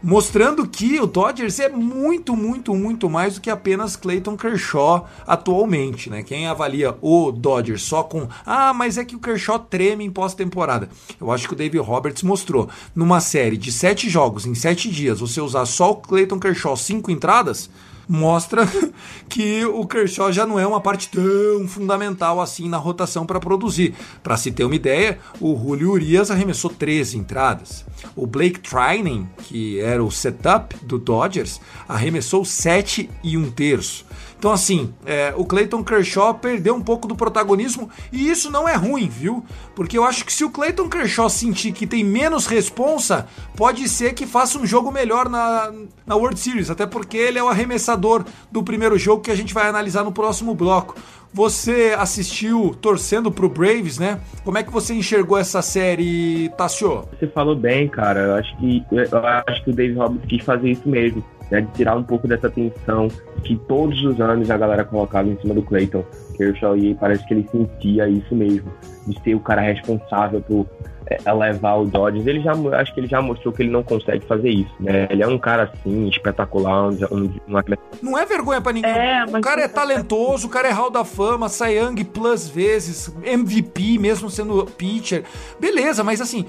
[0.06, 6.08] mostrando que o Dodgers é muito, muito, muito mais do que apenas Clayton Kershaw atualmente,
[6.08, 6.22] né?
[6.22, 10.88] Quem avalia o Dodgers só com ah, mas é que o Kershaw treme em pós-temporada.
[11.20, 15.18] Eu acho que o David Roberts mostrou numa série de sete jogos em sete dias,
[15.18, 17.68] você usar só o Clayton Kershaw cinco entradas
[18.08, 18.68] mostra
[19.28, 23.94] que o Kershaw já não é uma parte tão fundamental assim na rotação para produzir.
[24.22, 27.84] Para se ter uma ideia, o Julio Urias arremessou 13 entradas.
[28.14, 34.04] O Blake Trinan, que era o setup do Dodgers, arremessou 7 e um terço.
[34.46, 38.76] Então, assim, é, o Clayton Kershaw perdeu um pouco do protagonismo e isso não é
[38.76, 39.44] ruim, viu?
[39.74, 44.14] Porque eu acho que se o Clayton Kershaw sentir que tem menos responsa, pode ser
[44.14, 45.72] que faça um jogo melhor na,
[46.06, 49.52] na World Series, até porque ele é o arremessador do primeiro jogo que a gente
[49.52, 50.94] vai analisar no próximo bloco.
[51.34, 54.20] Você assistiu torcendo pro Braves, né?
[54.44, 57.02] Como é que você enxergou essa série, Tassio?
[57.18, 58.20] Você falou bem, cara.
[58.20, 61.68] Eu acho que eu acho que o David Roberts quis fazer isso mesmo né, de
[61.72, 63.08] tirar um pouco dessa tensão
[63.42, 66.04] que todos os anos a galera colocava em cima do Clayton
[66.36, 68.70] Kershaw e parece que ele sentia isso mesmo,
[69.06, 70.66] de ser o cara responsável por
[71.06, 72.26] é, levar o Dodgers.
[72.26, 75.06] Ele já, acho que ele já mostrou que ele não consegue fazer isso, né?
[75.08, 77.82] Ele é um cara assim, espetacular, um, um, um atleta.
[78.02, 78.90] Não é vergonha para ninguém.
[78.90, 83.14] É, o cara é talentoso, o cara é Hall da Fama, Cy Young plus vezes,
[83.22, 85.22] MVP, mesmo sendo pitcher.
[85.60, 86.44] Beleza, mas assim,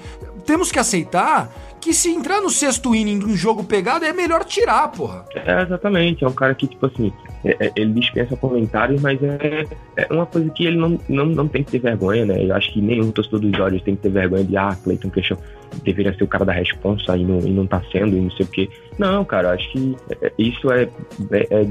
[0.48, 4.44] temos que aceitar que se entrar no sexto inning de um jogo pegado é melhor
[4.44, 5.26] tirar, porra.
[5.34, 6.24] É, exatamente.
[6.24, 7.12] É um cara que, tipo assim,
[7.44, 11.46] é, é, ele dispensa comentários, mas é, é, uma coisa que ele não, não, não
[11.46, 12.42] tem que ter vergonha, né?
[12.42, 15.38] Eu acho que nenhum torcedor dos Dodgers tem que ter vergonha de, ah, Clayton Kershaw
[15.84, 18.46] deveria ser o cara da responsa e não, e não tá sendo, e não sei
[18.46, 18.70] o quê.
[18.98, 20.88] Não, cara, acho que é, isso é,
[21.30, 21.66] é,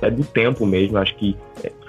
[0.00, 0.96] é do tempo mesmo.
[0.96, 1.36] Acho que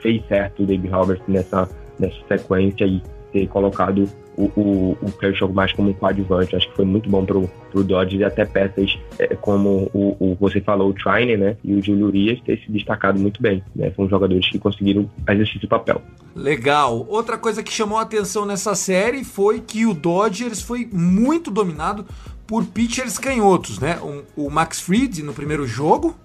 [0.01, 4.05] fez certo o David Roberts nessa, nessa sequência e ter colocado
[4.37, 6.55] o, o, o Kershaw mais como um coadjuvante.
[6.55, 10.37] Acho que foi muito bom pro, pro Dodgers e até peças é, como o, o,
[10.39, 11.57] você falou, o Trine, né?
[11.63, 13.63] E o Julio Urias ter se destacado muito bem.
[13.75, 13.91] Né?
[13.95, 16.01] São jogadores que conseguiram exercer esse papel.
[16.35, 17.05] Legal.
[17.09, 22.05] Outra coisa que chamou a atenção nessa série foi que o Dodgers foi muito dominado
[22.45, 23.97] por pitchers canhotos, né?
[24.35, 26.15] O, o Max Fried no primeiro jogo,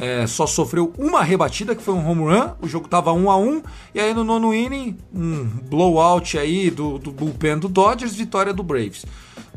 [0.00, 2.50] é, só sofreu uma rebatida, que foi um home run.
[2.60, 3.62] O jogo tava 1 a 1
[3.94, 8.62] E aí no nono inning, um blowout aí do, do bullpen do Dodgers, vitória do
[8.62, 9.04] Braves.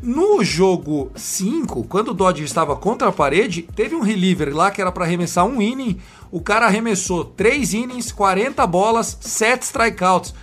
[0.00, 4.80] No jogo 5, quando o Dodgers estava contra a parede, teve um reliever lá que
[4.80, 5.98] era para arremessar um inning.
[6.30, 10.34] O cara arremessou 3 innings, 40 bolas, 7 strikeouts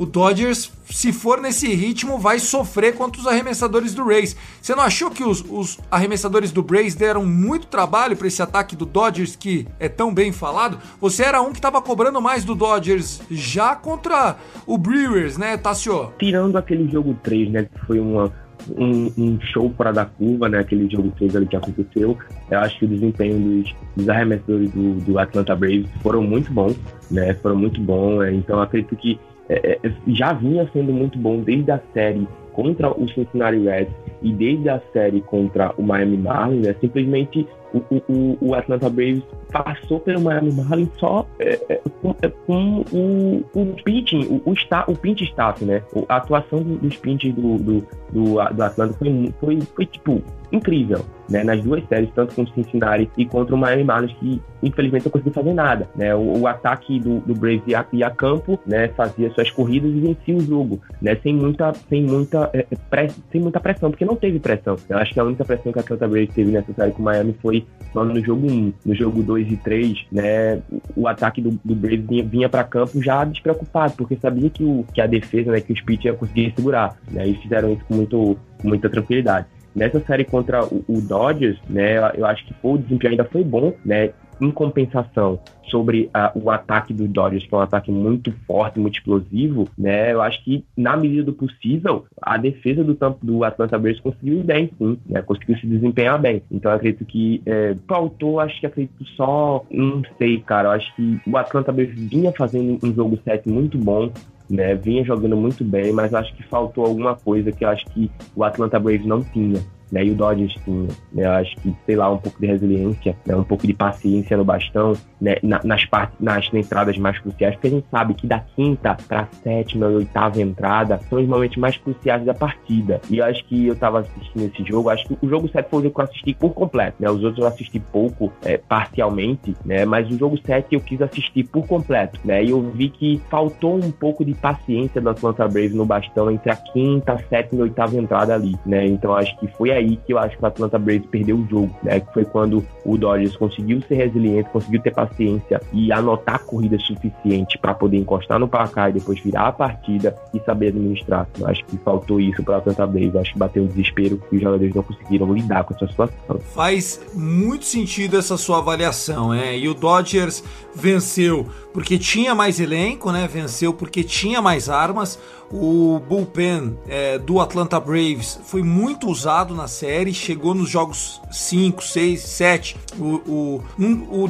[0.00, 4.34] o Dodgers, se for nesse ritmo, vai sofrer contra os arremessadores do Rays.
[4.58, 8.74] Você não achou que os, os arremessadores do Rays deram muito trabalho para esse ataque
[8.74, 10.78] do Dodgers que é tão bem falado?
[11.02, 16.14] Você era um que estava cobrando mais do Dodgers já contra o Brewers, né, Tassio?
[16.18, 18.32] Tirando aquele jogo 3, né, que foi uma
[18.76, 20.58] um, um, show fora da curva, né?
[20.58, 22.16] Aquele jogo 3 ali que aconteceu.
[22.50, 26.76] Eu acho que o desempenho dos, dos arremessadores do, do, Atlanta Braves foram muito bons,
[27.10, 27.32] né?
[27.34, 28.22] Foram muito bons.
[28.22, 29.18] É, então acredito que
[29.50, 34.32] é, é, já vinha sendo muito bom desde a série contra o Cincinnati Reds e
[34.32, 36.74] desde a série contra o Miami Marlins, né?
[36.80, 42.28] Simplesmente o, o, o Atlanta Braves passou pelo Miami Marlins só é, é, com, é,
[42.46, 45.82] com, o, o pitching, o, o, sta, o pinch staff, né?
[46.08, 47.80] A atuação dos pinches do, do,
[48.12, 51.44] do, do Atlanta foi, foi, foi, tipo, incrível, né?
[51.44, 55.12] Nas duas séries, tanto contra o Cincinnati e contra o Miami Marlins, que infelizmente não
[55.12, 56.14] conseguiu fazer nada, né?
[56.14, 58.88] O, o ataque do, do Braves ia, ia, campo, né?
[58.88, 61.16] Fazia suas corridas e vencia o jogo, né?
[61.22, 64.76] Sem muita, sem muita, é, press, sem muita pressão, porque não teve pressão.
[64.88, 67.04] Eu acho que a única pressão que a Atlanta Braves teve nessa série com o
[67.04, 68.72] Miami foi no jogo 1.
[68.84, 70.60] No jogo 2 e 3, né?
[70.96, 74.84] O ataque do, do Braves vinha, vinha para campo já despreocupado, porque sabia que, o,
[74.92, 75.60] que a defesa, né?
[75.60, 77.26] Que os pitchers ia conseguir segurar, né?
[77.26, 79.46] E fizeram isso com, muito, com muita tranquilidade.
[79.74, 83.72] Nessa série contra o, o Dodgers, né, eu acho que o desempenho ainda foi bom,
[83.84, 84.10] né?
[84.40, 85.38] Em compensação
[85.70, 90.12] sobre uh, o ataque do Dodgers, que é um ataque muito forte, muito explosivo, né?
[90.12, 94.44] Eu acho que, na medida do possível, a defesa do, do Atlanta Braves conseguiu ir
[94.44, 95.22] bem, sim, né?
[95.22, 96.42] Conseguiu se desempenhar bem.
[96.50, 100.96] Então, eu acredito que é, faltou, acho que acredito só, não sei, cara, eu acho
[100.96, 104.10] que o Atlanta Braves vinha fazendo um jogo 7 muito bom,
[104.50, 104.74] né?
[104.74, 108.42] Vinha jogando muito bem, mas acho que faltou alguma coisa que eu acho que o
[108.42, 109.60] Atlanta Braves não tinha
[109.92, 111.26] E o Dodgers tinha, né?
[111.26, 113.34] Acho que, sei lá, um pouco de resiliência, né?
[113.34, 115.36] Um pouco de paciência no bastão, né?
[115.42, 119.26] Na, nas partes, nas entradas mais cruciais, porque a gente sabe que da quinta para
[119.42, 123.00] sétima e oitava entrada são os momentos mais cruciais da partida.
[123.10, 125.80] E eu acho que eu tava assistindo esse jogo, acho que o jogo 7 foi
[125.80, 127.10] o jogo que eu assisti por completo, né?
[127.10, 129.84] Os outros eu assisti pouco, é, parcialmente, né?
[129.84, 132.44] Mas o jogo 7 eu quis assistir por completo, né?
[132.44, 136.50] E eu vi que faltou um pouco de paciência do Atlanta Braves no bastão entre
[136.50, 138.86] a quinta, sétima e oitava entrada ali, né?
[138.86, 141.74] Então acho que foi aí que eu acho que o Atlanta Braves perdeu o jogo,
[141.82, 142.00] né?
[142.00, 147.58] Que foi quando o Dodgers conseguiu ser resiliente, conseguiu ter paciência e anotar corridas suficiente
[147.58, 151.28] para poder encostar no placar e depois virar a partida e saber administrar.
[151.38, 153.14] Eu acho que faltou isso para o Atlanta Braves.
[153.14, 156.40] Eu acho que bateu um desespero e os jogadores não conseguiram lidar com essa situação.
[156.54, 159.56] Faz muito sentido essa sua avaliação, é?
[159.58, 160.42] E o Dodgers
[160.74, 163.28] venceu porque tinha mais elenco, né?
[163.30, 165.18] Venceu porque tinha mais armas.
[165.52, 171.82] O bullpen é, do Atlanta Braves foi muito usado na série, chegou nos jogos 5,
[171.82, 172.76] 6, 7.
[173.00, 173.60] O,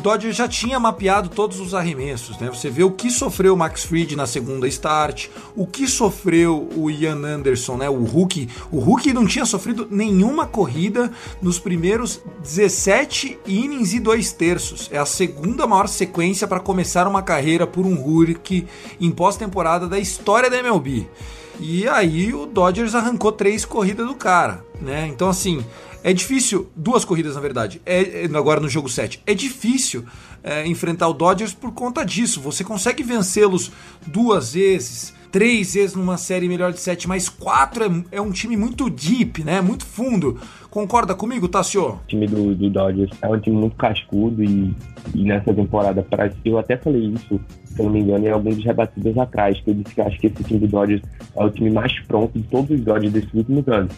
[0.03, 2.49] Dodgers já tinha mapeado todos os arremessos, né?
[2.49, 6.91] Você vê o que sofreu o Max Fried na segunda start, o que sofreu o
[6.91, 7.91] Ian Anderson, né?
[7.91, 8.49] O Hulk.
[8.73, 14.89] O Hulk não tinha sofrido nenhuma corrida nos primeiros 17 innings e dois terços.
[14.91, 18.67] É a segunda maior sequência para começar uma carreira por um Hulk
[18.99, 21.10] em pós-temporada da história da MLB.
[21.59, 25.07] E aí o Dodgers arrancou três corridas do cara, né?
[25.09, 25.65] Então assim,
[26.03, 30.05] é difícil, duas corridas na verdade, é, é agora no jogo 7, é difícil
[30.43, 32.41] é, enfrentar o Dodgers por conta disso.
[32.41, 33.71] Você consegue vencê-los
[34.07, 38.57] duas vezes, três vezes numa série melhor de sete, mas quatro é, é um time
[38.57, 39.61] muito deep, né?
[39.61, 40.41] Muito fundo.
[40.71, 41.95] Concorda comigo, Tassio?
[41.95, 44.73] O time do, do Dodgers é um time muito cascudo e,
[45.13, 48.65] e nessa temporada, para eu até falei isso, se eu não me engano, em alguns
[48.65, 51.03] rebatidas atrás, que eu disse que acho que esse time do Dodgers
[51.35, 53.93] é o time mais pronto de todos os Dodgers desses últimos anos.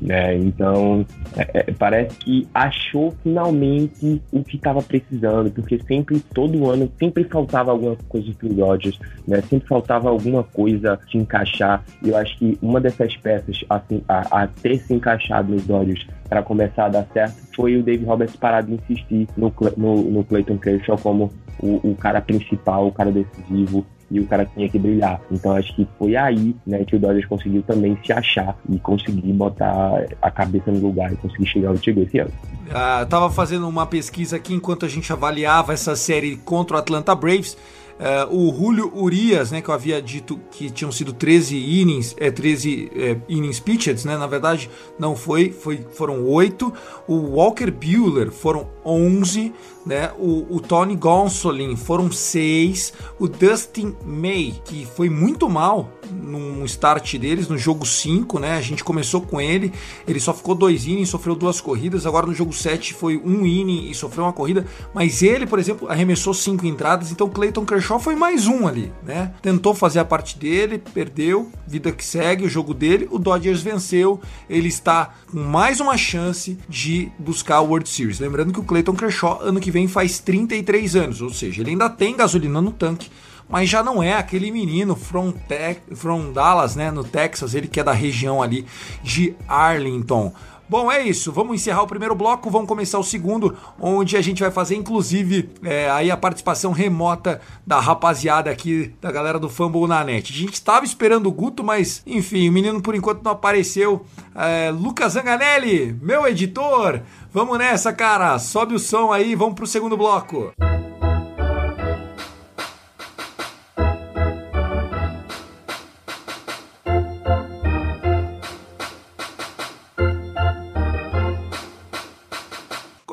[0.00, 0.36] Né?
[0.38, 1.04] Então,
[1.36, 7.24] é, é, parece que achou finalmente o que estava precisando, porque sempre, todo ano, sempre
[7.24, 9.42] faltava alguma coisa para Dodgers, né?
[9.42, 11.84] sempre faltava alguma coisa se encaixar.
[12.02, 16.06] E eu acho que uma dessas peças assim, a, a ter se encaixado nos Dodgers
[16.28, 20.24] para começar a dar certo foi o Dave Roberts parar de insistir no, no, no
[20.24, 24.78] Clayton Kershaw como o, o cara principal, o cara decisivo, e o cara tinha que
[24.78, 25.20] brilhar.
[25.30, 29.32] Então acho que foi aí, né, que o Dodgers conseguiu também se achar e conseguir
[29.32, 32.32] botar a cabeça no lugar e conseguir chegar onde chegou esse ano.
[32.70, 37.14] Ah, tava fazendo uma pesquisa aqui enquanto a gente avaliava essa série contra o Atlanta
[37.14, 37.56] Braves.
[38.00, 42.30] Uh, o Julio Urias, né, que eu havia dito que tinham sido 13 innings, é,
[42.30, 46.72] 13 é, innings pitched, né, na verdade não foi, foi foram 8.
[47.06, 49.52] O Walker Buehler foram 11
[49.84, 50.12] né?
[50.18, 57.16] O, o Tony Gonsolin foram seis, o Dustin May, que foi muito mal no start
[57.16, 58.56] deles, no jogo 5, né?
[58.56, 59.72] A gente começou com ele,
[60.06, 63.90] ele só ficou dois innings, sofreu duas corridas, agora no jogo 7 foi um inning
[63.90, 68.14] e sofreu uma corrida, mas ele, por exemplo, arremessou cinco entradas, então Clayton Kershaw foi
[68.14, 69.32] mais um ali, né?
[69.40, 74.20] Tentou fazer a parte dele, perdeu, vida que segue, o jogo dele, o Dodgers venceu,
[74.48, 78.18] ele está com mais uma chance de buscar a World Series.
[78.18, 81.88] Lembrando que o Clayton Kershaw ano que vem faz 33 anos, ou seja, ele ainda
[81.88, 83.10] tem gasolina no tanque
[83.50, 87.80] mas já não é aquele menino from, Te from Dallas, né, no Texas, ele que
[87.80, 88.64] é da região ali
[89.02, 90.32] de Arlington.
[90.70, 91.32] Bom, é isso.
[91.32, 95.50] Vamos encerrar o primeiro bloco, vamos começar o segundo, onde a gente vai fazer, inclusive,
[95.64, 100.32] é, aí a participação remota da rapaziada aqui, da galera do Fumble na net.
[100.32, 104.06] A gente estava esperando o Guto, mas, enfim, o menino por enquanto não apareceu.
[104.32, 107.00] É, Lucas Zanganelli, meu editor,
[107.32, 108.38] vamos nessa, cara.
[108.38, 110.52] Sobe o som aí, vamos pro segundo bloco.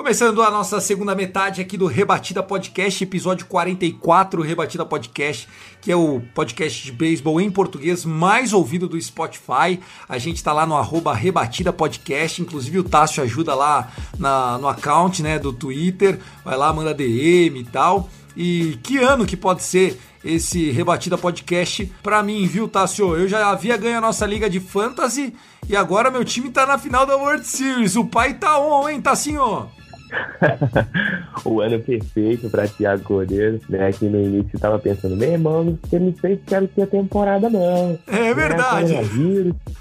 [0.07, 5.49] Começando a nossa segunda metade aqui do Rebatida Podcast, episódio 44, Rebatida Podcast,
[5.81, 9.77] que é o podcast de beisebol em português mais ouvido do Spotify.
[10.07, 14.69] A gente tá lá no arroba Rebatida Podcast, inclusive o Tássio ajuda lá na, no
[14.69, 18.09] account né, do Twitter, vai lá, manda DM e tal.
[18.33, 23.13] E que ano que pode ser esse Rebatida Podcast para mim, viu, Tássio?
[23.13, 25.35] Eu já havia ganho a nossa liga de fantasy
[25.67, 27.97] e agora meu time tá na final da World Series.
[27.97, 29.69] O pai tá on, hein, Tassinho?
[31.43, 33.91] o ano perfeito para Thiago Cordeiro, né?
[33.91, 37.97] Que no início eu tava pensando, meu irmão, você me fez quero ter temporada, não.
[38.07, 38.93] É verdade.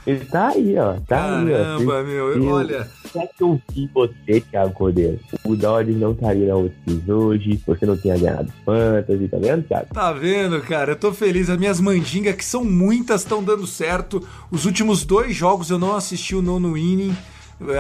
[0.07, 0.95] Ele tá aí, ó.
[0.95, 2.03] Tá Caramba, aí, ó.
[2.03, 2.89] meu, eu, olha.
[3.11, 7.61] Se é que eu vi você, Thiago Cordeiro, o Dodgers não estaria na UCIS hoje,
[7.67, 9.87] você não tinha ganhado fantasy, tá vendo, Thiago?
[9.93, 10.93] Tá vendo, cara?
[10.93, 11.49] Eu tô feliz.
[11.49, 14.27] As minhas mandingas, que são muitas, estão dando certo.
[14.51, 17.17] Os últimos dois jogos eu não assisti o nono inning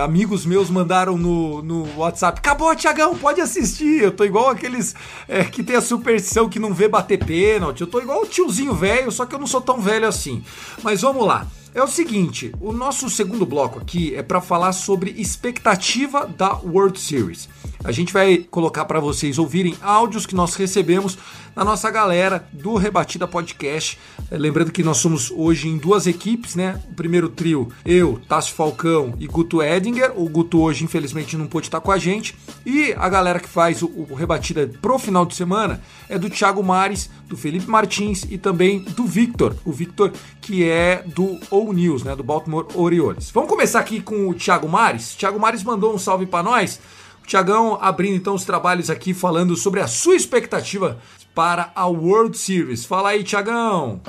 [0.02, 4.02] amigos meus mandaram no, no WhatsApp: acabou, Tiagão, pode assistir.
[4.02, 4.94] Eu tô igual aqueles
[5.28, 7.80] é, que tem a superstição que não vê bater pênalti.
[7.82, 10.42] Eu tô igual o tiozinho velho, só que eu não sou tão velho assim.
[10.82, 11.46] Mas vamos lá.
[11.76, 16.98] É o seguinte, o nosso segundo bloco aqui é para falar sobre expectativa da World
[16.98, 17.50] Series.
[17.84, 21.18] A gente vai colocar para vocês ouvirem áudios que nós recebemos
[21.54, 23.98] na nossa galera do Rebatida Podcast.
[24.30, 26.82] É, lembrando que nós somos hoje em duas equipes, né?
[26.90, 30.12] O primeiro trio, eu, Tássio Falcão e Guto Edinger.
[30.16, 32.34] O Guto hoje, infelizmente, não pôde estar com a gente.
[32.64, 36.62] E a galera que faz o, o Rebatida pro final de semana é do Thiago
[36.62, 39.54] Mares, do Felipe Martins e também do Victor.
[39.64, 42.14] O Victor, que é do O News, né?
[42.14, 43.30] Do Baltimore Orioles.
[43.30, 45.14] Vamos começar aqui com o Thiago Mares.
[45.14, 46.80] O Thiago Mares mandou um salve para nós.
[47.26, 50.98] Tiagão abrindo então os trabalhos aqui falando sobre a sua expectativa
[51.34, 52.84] para a World Series.
[52.84, 54.00] Fala aí, Tiagão!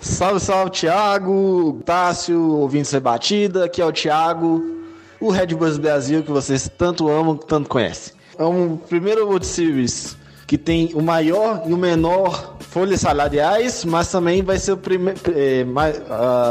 [0.00, 4.64] Salve, salve, Thiago, Tássio, ouvintes rebatida, aqui é o Thiago,
[5.20, 8.14] o Red Bulls Brasil que vocês tanto amam, tanto conhecem.
[8.38, 14.10] É um primeiro World Series que tem o maior e o menor folhas salariais, mas
[14.10, 15.64] também vai ser o primeiro, é,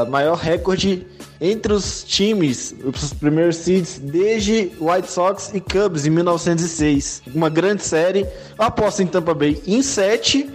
[0.09, 1.05] maior recorde
[1.39, 7.23] entre os times, os primeiros seeds, desde White Sox e Cubs em 1906.
[7.33, 8.25] Uma grande série.
[8.57, 10.49] Aposto em Tampa Bay em 7,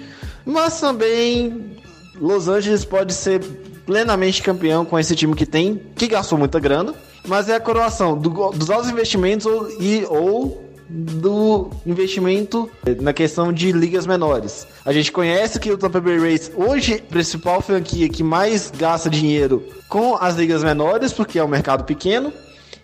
[0.45, 1.77] mas também
[2.21, 3.41] Los Angeles pode ser
[3.87, 6.95] plenamente campeão com esse time que tem, que gastou muita grana,
[7.27, 12.69] mas é a coroação do, dos altos investimentos ou, e, ou do investimento
[13.01, 14.67] na questão de ligas menores.
[14.85, 18.73] A gente conhece que o Tampa Bay Rays hoje é a principal franquia que mais
[18.77, 22.33] gasta dinheiro com as ligas menores, porque é um mercado pequeno.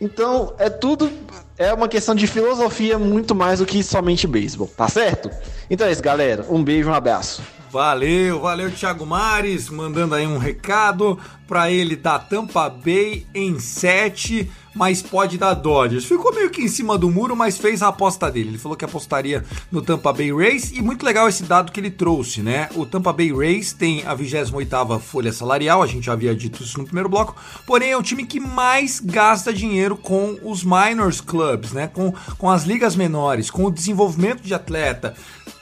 [0.01, 1.11] Então, é tudo
[1.59, 5.31] é uma questão de filosofia muito mais do que somente beisebol, tá certo?
[5.71, 6.45] Então é isso, galera.
[6.51, 7.43] Um beijo, um abraço.
[7.71, 14.49] Valeu, valeu Thiago Mares, mandando aí um recado para ele da Tampa Bay em 7
[14.77, 16.05] mas pode dar Dodgers.
[16.05, 18.51] Ficou meio que em cima do muro, mas fez a aposta dele.
[18.51, 21.91] Ele falou que apostaria no Tampa Bay Rays e muito legal esse dado que ele
[21.91, 22.69] trouxe, né?
[22.75, 26.79] O Tampa Bay Rays tem a 28ª folha salarial, a gente já havia dito isso
[26.79, 27.35] no primeiro bloco,
[27.67, 31.89] porém é o time que mais gasta dinheiro com os minors clubs, né?
[31.89, 35.15] Com, com as ligas menores, com o desenvolvimento de atleta.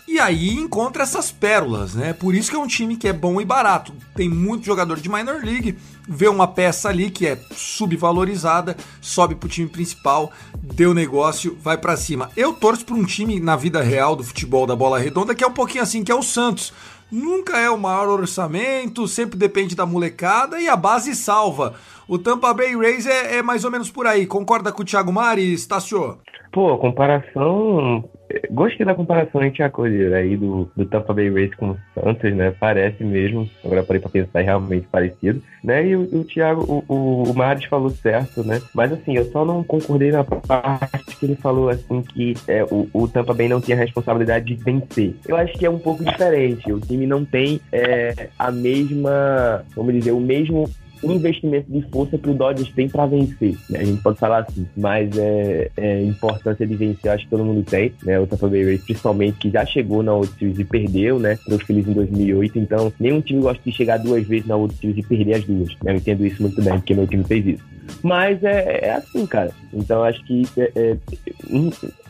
[0.07, 2.13] E aí encontra essas pérolas, né?
[2.13, 3.93] Por isso que é um time que é bom e barato.
[4.15, 9.49] Tem muito jogador de minor league, vê uma peça ali que é subvalorizada, sobe pro
[9.49, 12.31] time principal, deu negócio, vai para cima.
[12.37, 15.47] Eu torço para um time na vida real do futebol da bola redonda que é
[15.47, 16.73] um pouquinho assim, que é o Santos.
[17.11, 21.75] Nunca é o maior orçamento, sempre depende da molecada e a base salva.
[22.07, 24.27] O Tampa Bay Rays é, é mais ou menos por aí.
[24.27, 26.19] Concorda com o Thiago Mares, Tassio?
[26.53, 28.05] Pô, comparação.
[28.51, 32.35] Gostei da comparação entre a coisa aí do, do Tampa Bay Rays com o Santos,
[32.35, 32.55] né?
[32.59, 33.49] Parece mesmo.
[33.65, 35.43] Agora parei pra pensar, é realmente parecido.
[35.63, 35.89] Né?
[35.89, 38.61] E o, o Thiago, o, o, o Maris falou certo, né?
[38.75, 42.89] Mas assim, eu só não concordei na parte que ele falou assim que é, o,
[42.93, 45.15] o Tampa Bay não tinha a responsabilidade de vencer.
[45.27, 46.73] Eu acho que é um pouco diferente.
[46.73, 50.69] O time não tem é, a mesma, vamos dizer, o mesmo
[51.13, 53.57] investimento de força que o Dodgers tem para vencer.
[53.69, 53.81] Né?
[53.81, 57.63] A gente pode falar assim, mas é, é importância de vencer, acho que todo mundo
[57.63, 58.19] tem, né?
[58.19, 61.37] O Tampa Bay Rays, principalmente, que já chegou na World Series e perdeu, né?
[61.45, 64.75] Para os Phillies em 2008, então nenhum time gosta de chegar duas vezes na World
[64.77, 65.69] Series e perder as duas.
[65.83, 65.93] Né?
[65.93, 67.75] Eu entendo isso muito bem, porque meu time fez isso.
[68.03, 69.51] Mas é, é assim, cara.
[69.73, 70.97] Então acho que é, é,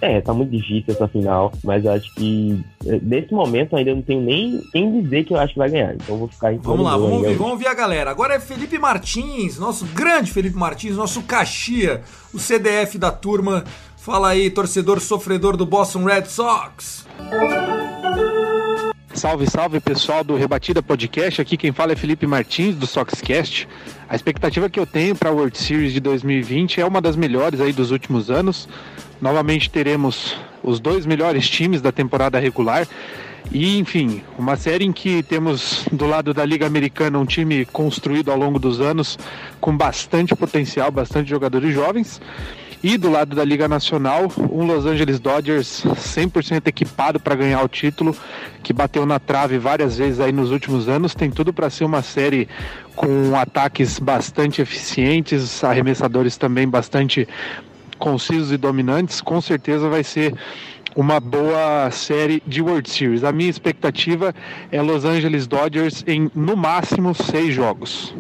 [0.01, 4.21] é, tá muito difícil essa final, mas acho que é, nesse momento ainda não tenho
[4.21, 5.95] nem quem dizer que eu acho que vai ganhar.
[5.95, 8.11] Então vou ficar em Vamos lá, vamos ouvir, vamos ouvir a galera.
[8.11, 12.03] Agora é Felipe Martins, nosso grande Felipe Martins, nosso Caxia,
[12.33, 13.65] o CDF da turma.
[13.97, 17.07] Fala aí, torcedor sofredor do Boston Red Sox.
[19.15, 21.41] Salve, salve pessoal do Rebatida Podcast.
[21.41, 23.69] Aqui quem fala é Felipe Martins do Soxcast.
[24.09, 27.61] A expectativa que eu tenho para a World Series de 2020 é uma das melhores
[27.61, 28.69] aí dos últimos anos.
[29.21, 32.89] Novamente teremos os dois melhores times da temporada regular.
[33.53, 38.33] E, enfim, uma série em que temos do lado da Liga Americana um time construído
[38.33, 39.17] ao longo dos anos
[39.61, 42.21] com bastante potencial, bastante jogadores jovens.
[42.87, 47.67] E do lado da Liga Nacional, um Los Angeles Dodgers 100% equipado para ganhar o
[47.67, 48.15] título,
[48.63, 51.15] que bateu na trave várias vezes aí nos últimos anos.
[51.15, 52.47] Tem tudo para ser uma série
[52.95, 57.27] com ataques bastante eficientes, arremessadores também bastante
[57.99, 59.23] concisos e dominantes.
[59.23, 60.35] Com certeza vai ser
[60.95, 63.25] uma boa série de World Series.
[63.25, 64.35] A minha expectativa
[64.71, 68.15] é Los Angeles Dodgers em no máximo seis jogos.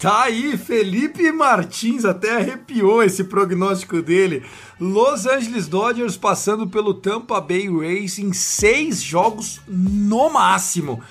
[0.00, 4.42] Tá aí, Felipe Martins até arrepiou esse prognóstico dele.
[4.80, 11.02] Los Angeles Dodgers passando pelo Tampa Bay Rays em seis jogos no máximo.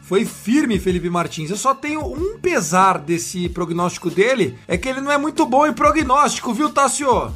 [0.00, 1.50] Foi firme, Felipe Martins.
[1.50, 5.66] Eu só tenho um pesar desse prognóstico dele, é que ele não é muito bom
[5.66, 7.30] em prognóstico, viu, Tassio?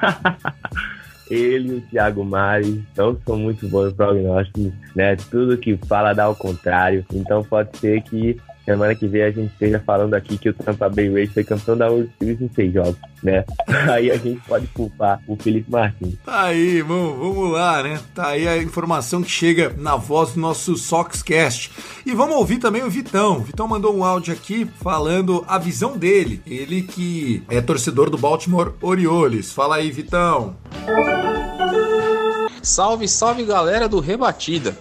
[1.30, 5.14] ele e o Thiago Mares não são muito bons em prognósticos, né?
[5.30, 7.04] Tudo que fala dá ao contrário.
[7.12, 10.88] Então pode ser que semana que vem a gente esteja falando aqui que o Tampa
[10.88, 13.44] Bay Rays foi campeão da World Series em seis jogos, né?
[13.92, 16.14] Aí a gente pode culpar o Felipe Martins.
[16.24, 18.00] Tá aí, vamos, vamos lá, né?
[18.14, 21.70] Tá aí a informação que chega na voz do nosso Soxcast.
[22.04, 23.38] E vamos ouvir também o Vitão.
[23.38, 26.40] O Vitão mandou um áudio aqui falando a visão dele.
[26.46, 29.52] Ele que é torcedor do Baltimore Orioles.
[29.52, 30.56] Fala aí, Vitão.
[32.62, 34.76] Salve, salve galera do Rebatida.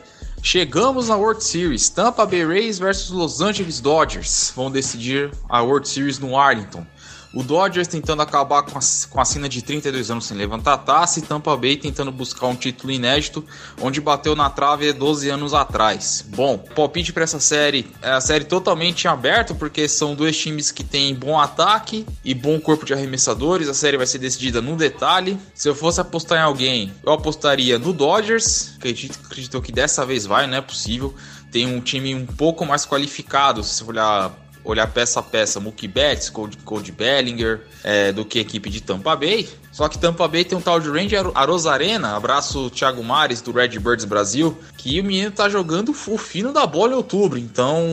[0.45, 1.89] Chegamos na World Series.
[1.89, 6.85] Tampa Bay Rays versus Los Angeles Dodgers vão decidir a World Series no Arlington.
[7.34, 11.17] O Dodgers tentando acabar com a, com a cena de 32 anos sem levantar taça
[11.17, 13.43] e Tampa Bay tentando buscar um título inédito,
[13.81, 16.23] onde bateu na trave 12 anos atrás.
[16.27, 20.84] Bom, palpite para essa série é a série totalmente aberta, porque são dois times que
[20.84, 23.67] têm bom ataque e bom corpo de arremessadores.
[23.67, 25.39] A série vai ser decidida no detalhe.
[25.55, 28.73] Se eu fosse apostar em alguém, eu apostaria no Dodgers.
[28.77, 31.15] Acredito, acredito que dessa vez vai, não é possível.
[31.51, 35.88] Tem um time um pouco mais qualificado, se você olhar olhar peça a peça Mookie
[35.88, 39.49] Betts, Cody, Bellinger, é, do que a equipe de Tampa Bay.
[39.72, 44.05] Só que Tampa Bay tem um tal de Randy Arozarena, abraço Thiago Mares do Redbirds
[44.05, 47.84] Brasil, que o menino tá jogando o fino da bola em outubro, então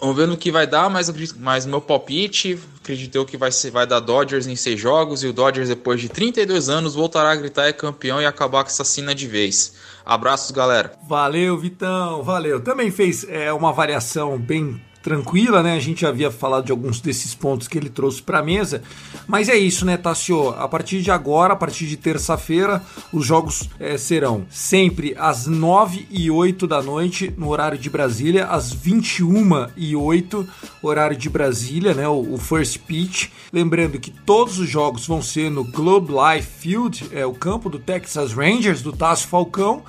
[0.00, 4.00] vamos ver no que vai dar, mas, mas meu palpite, acreditei que vai, vai dar
[4.00, 7.72] Dodgers em seis jogos e o Dodgers depois de 32 anos voltará a gritar é
[7.72, 9.74] campeão e acabar com essa cena de vez.
[10.04, 10.92] Abraços, galera.
[11.06, 12.60] Valeu, Vitão, valeu.
[12.60, 15.74] Também fez é, uma variação bem tranquila, né?
[15.74, 18.82] A gente havia falado de alguns desses pontos que ele trouxe para a mesa,
[19.26, 20.50] mas é isso, né, Tassio?
[20.50, 22.82] A partir de agora, a partir de terça-feira,
[23.12, 28.46] os jogos é, serão sempre às 9 e 8 da noite no horário de Brasília,
[28.46, 30.46] às 21 e 8
[30.82, 32.06] horário de Brasília, né?
[32.08, 33.28] O, o first pitch.
[33.52, 37.78] Lembrando que todos os jogos vão ser no Globe Life Field, é o campo do
[37.78, 39.82] Texas Rangers do Tasso Falcão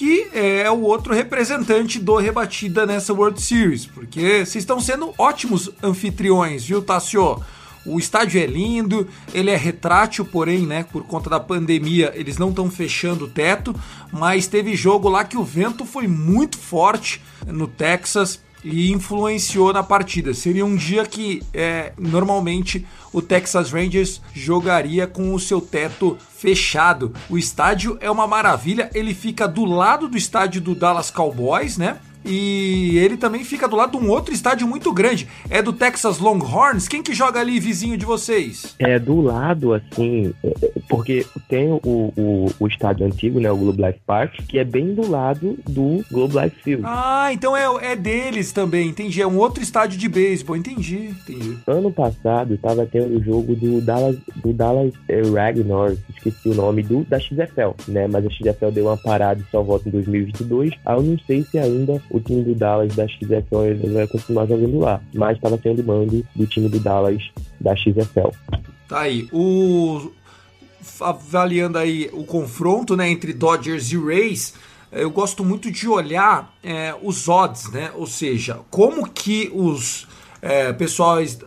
[0.00, 5.68] que é o outro representante do Rebatida nessa World Series, porque vocês estão sendo ótimos
[5.82, 7.38] anfitriões, viu, Tassio?
[7.84, 12.48] O estádio é lindo, ele é retrátil, porém, né, por conta da pandemia, eles não
[12.48, 13.78] estão fechando o teto,
[14.10, 19.82] mas teve jogo lá que o vento foi muito forte no Texas e influenciou na
[19.82, 20.34] partida.
[20.34, 27.14] Seria um dia que é, normalmente o Texas Rangers jogaria com o seu teto fechado.
[27.28, 31.98] O estádio é uma maravilha, ele fica do lado do estádio do Dallas Cowboys, né?
[32.24, 35.28] E ele também fica do lado de um outro estádio muito grande.
[35.48, 36.88] É do Texas Longhorns.
[36.88, 38.74] Quem que joga ali, vizinho de vocês?
[38.78, 43.50] É do lado, assim, é, é, porque tem o, o, o estádio antigo, né?
[43.50, 46.82] O Globe Life Park, que é bem do lado do Globe Life Field.
[46.86, 49.20] Ah, então é, é deles também, entendi.
[49.22, 51.58] É um outro estádio de beisebol, entendi, entendi.
[51.66, 56.82] Ano passado tava tendo o jogo do Dallas, do Dallas eh, Ragnor, esqueci o nome,
[56.82, 58.06] do, da XFL, né?
[58.06, 60.72] Mas a XFL deu uma parada e só volta em 2022.
[60.84, 64.46] Aí eu não sei se ainda o time do Dallas da XFL ele vai continuar
[64.46, 67.30] jogando lá, mas estava sendo mando do time do Dallas
[67.60, 68.30] da XFL.
[68.88, 69.28] Tá aí.
[69.32, 70.10] O
[71.00, 74.54] avaliando aí o confronto, né, entre Dodgers e Rays,
[74.92, 77.92] eu gosto muito de olhar é, os odds, né?
[77.94, 80.08] Ou seja, como que os
[80.42, 81.38] é, pessoais,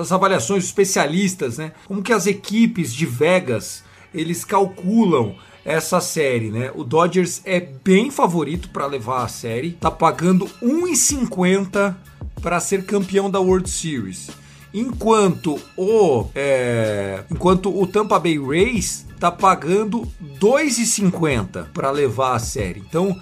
[0.00, 1.72] as avaliações especialistas, né?
[1.86, 3.84] Como que as equipes de Vegas
[4.14, 5.34] eles calculam
[5.64, 6.70] essa série, né?
[6.74, 11.94] O Dodgers é bem favorito para levar a série, tá pagando 1,50
[12.40, 14.30] para ser campeão da World Series.
[14.74, 20.08] Enquanto o é, enquanto o Tampa Bay Rays tá pagando
[20.40, 22.80] 2,50 para levar a série.
[22.80, 23.16] Então,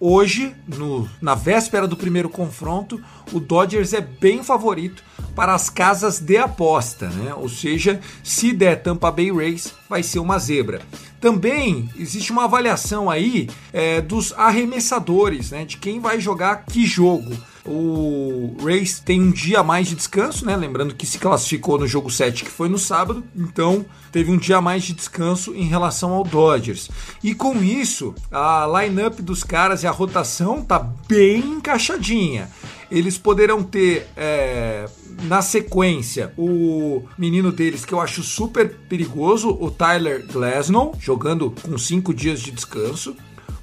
[0.00, 3.02] hoje, no, na véspera do primeiro confronto,
[3.32, 5.02] o Dodgers é bem favorito
[5.34, 7.34] para as casas de aposta, né?
[7.34, 10.80] Ou seja, se der Tampa Bay Rays, vai ser uma zebra.
[11.20, 15.64] Também existe uma avaliação aí é, dos arremessadores, né?
[15.64, 17.34] De quem vai jogar que jogo.
[17.66, 20.54] O Rays tem um dia a mais de descanso, né?
[20.54, 24.58] Lembrando que se classificou no jogo 7, que foi no sábado, então teve um dia
[24.58, 26.90] a mais de descanso em relação ao Dodgers.
[27.22, 32.50] E com isso, a lineup dos caras e a rotação tá bem encaixadinha.
[32.90, 34.86] Eles poderão ter é,
[35.22, 41.78] na sequência o menino deles que eu acho super perigoso, o Tyler Glasnow, jogando com
[41.78, 43.16] cinco dias de descanso.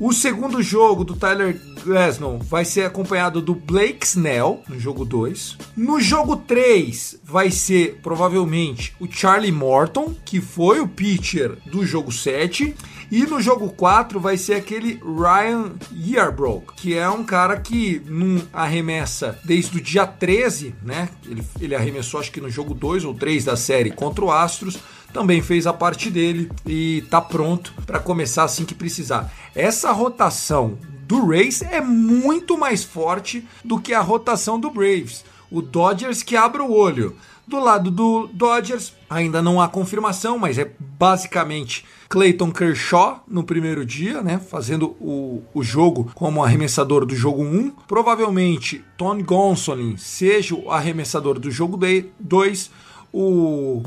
[0.04, 5.60] O segundo jogo do Tyler Glasnow vai ser acompanhado do Blake Snell no jogo 2.
[5.78, 12.12] No jogo 3 vai ser provavelmente o Charlie Morton, que foi o pitcher do jogo
[12.12, 12.76] 7.
[13.12, 18.42] E no jogo 4 vai ser aquele Ryan Yarbrough, que é um cara que não
[18.52, 21.10] arremessa desde o dia 13, né?
[21.28, 24.80] Ele, ele arremessou acho que no jogo 2 ou 3 da série contra o Astros
[25.14, 29.32] também fez a parte dele e tá pronto para começar assim que precisar.
[29.56, 35.26] Essa rotação do Rays é muito mais forte do que a rotação do Braves.
[35.52, 37.16] O Dodgers que abre o olho.
[37.46, 43.86] Do lado do Dodgers, ainda não há confirmação, mas é basicamente Clayton Kershaw no primeiro
[43.86, 44.40] dia, né?
[44.40, 47.72] Fazendo o, o jogo como arremessador do jogo 1.
[47.88, 51.78] Provavelmente Tony Gonsolin seja o arremessador do jogo
[52.20, 52.72] 2.
[53.12, 53.84] O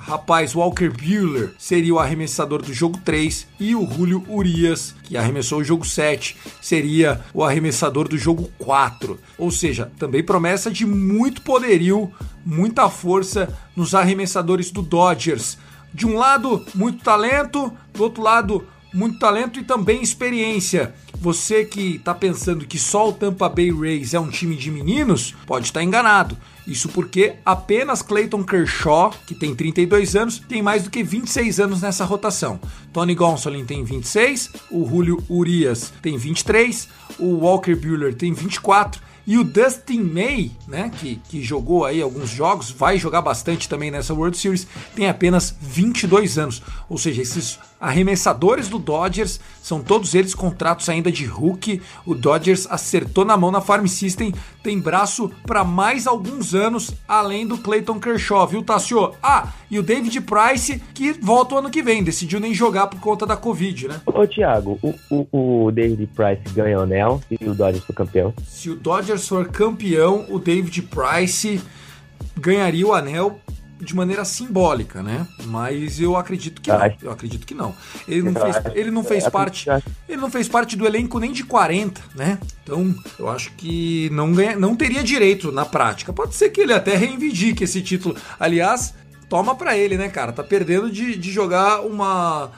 [0.00, 5.60] rapaz Walker Buehler seria o arremessador do jogo 3 e o Julio Urias, que arremessou
[5.60, 9.18] o jogo 7, seria o arremessador do jogo 4.
[9.36, 12.10] Ou seja, também promessa de muito poderio,
[12.44, 15.58] muita força nos arremessadores do Dodgers.
[15.92, 20.94] De um lado, muito talento, do outro lado, muito talento e também experiência.
[21.20, 25.34] Você que está pensando que só o Tampa Bay Rays é um time de meninos,
[25.46, 26.36] pode estar enganado.
[26.66, 31.82] Isso porque apenas Clayton Kershaw, que tem 32 anos, tem mais do que 26 anos
[31.82, 32.60] nessa rotação.
[32.92, 36.88] Tony Gonsolin tem 26, o Julio Urias tem 23,
[37.18, 42.30] o Walker Buehler tem 24 e o Dustin May, né, que, que jogou aí alguns
[42.30, 46.60] jogos, vai jogar bastante também nessa World Series, tem apenas 22 anos.
[46.88, 51.80] Ou seja, esses arremessadores do Dodgers são todos eles contratos ainda de rookie.
[52.06, 54.32] O Dodgers acertou na mão na Farm System,
[54.62, 59.12] tem braço para mais alguns anos, além do Clayton Kershaw, viu, Tassio?
[59.22, 63.00] Ah, e o David Price, que volta o ano que vem, decidiu nem jogar por
[63.00, 64.00] conta da Covid, né?
[64.06, 68.34] Ô, Thiago, o, o, o David Price ganha o anel e o Dodgers for campeão?
[68.46, 71.60] Se o Dodgers for campeão, o David Price
[72.36, 73.38] ganharia o anel
[73.80, 75.26] de maneira simbólica, né?
[75.46, 76.94] Mas eu acredito que não.
[77.02, 77.74] Eu acredito que não.
[78.06, 79.66] Ele não fez, ele não fez parte,
[80.08, 82.38] ele não fez parte do elenco nem de 40, né?
[82.62, 86.12] Então, eu acho que não ganha, não teria direito na prática.
[86.12, 88.16] Pode ser que ele até reivindique esse título.
[88.38, 88.94] Aliás,
[89.28, 90.32] toma para ele, né, cara?
[90.32, 92.50] Tá perdendo de, de jogar uma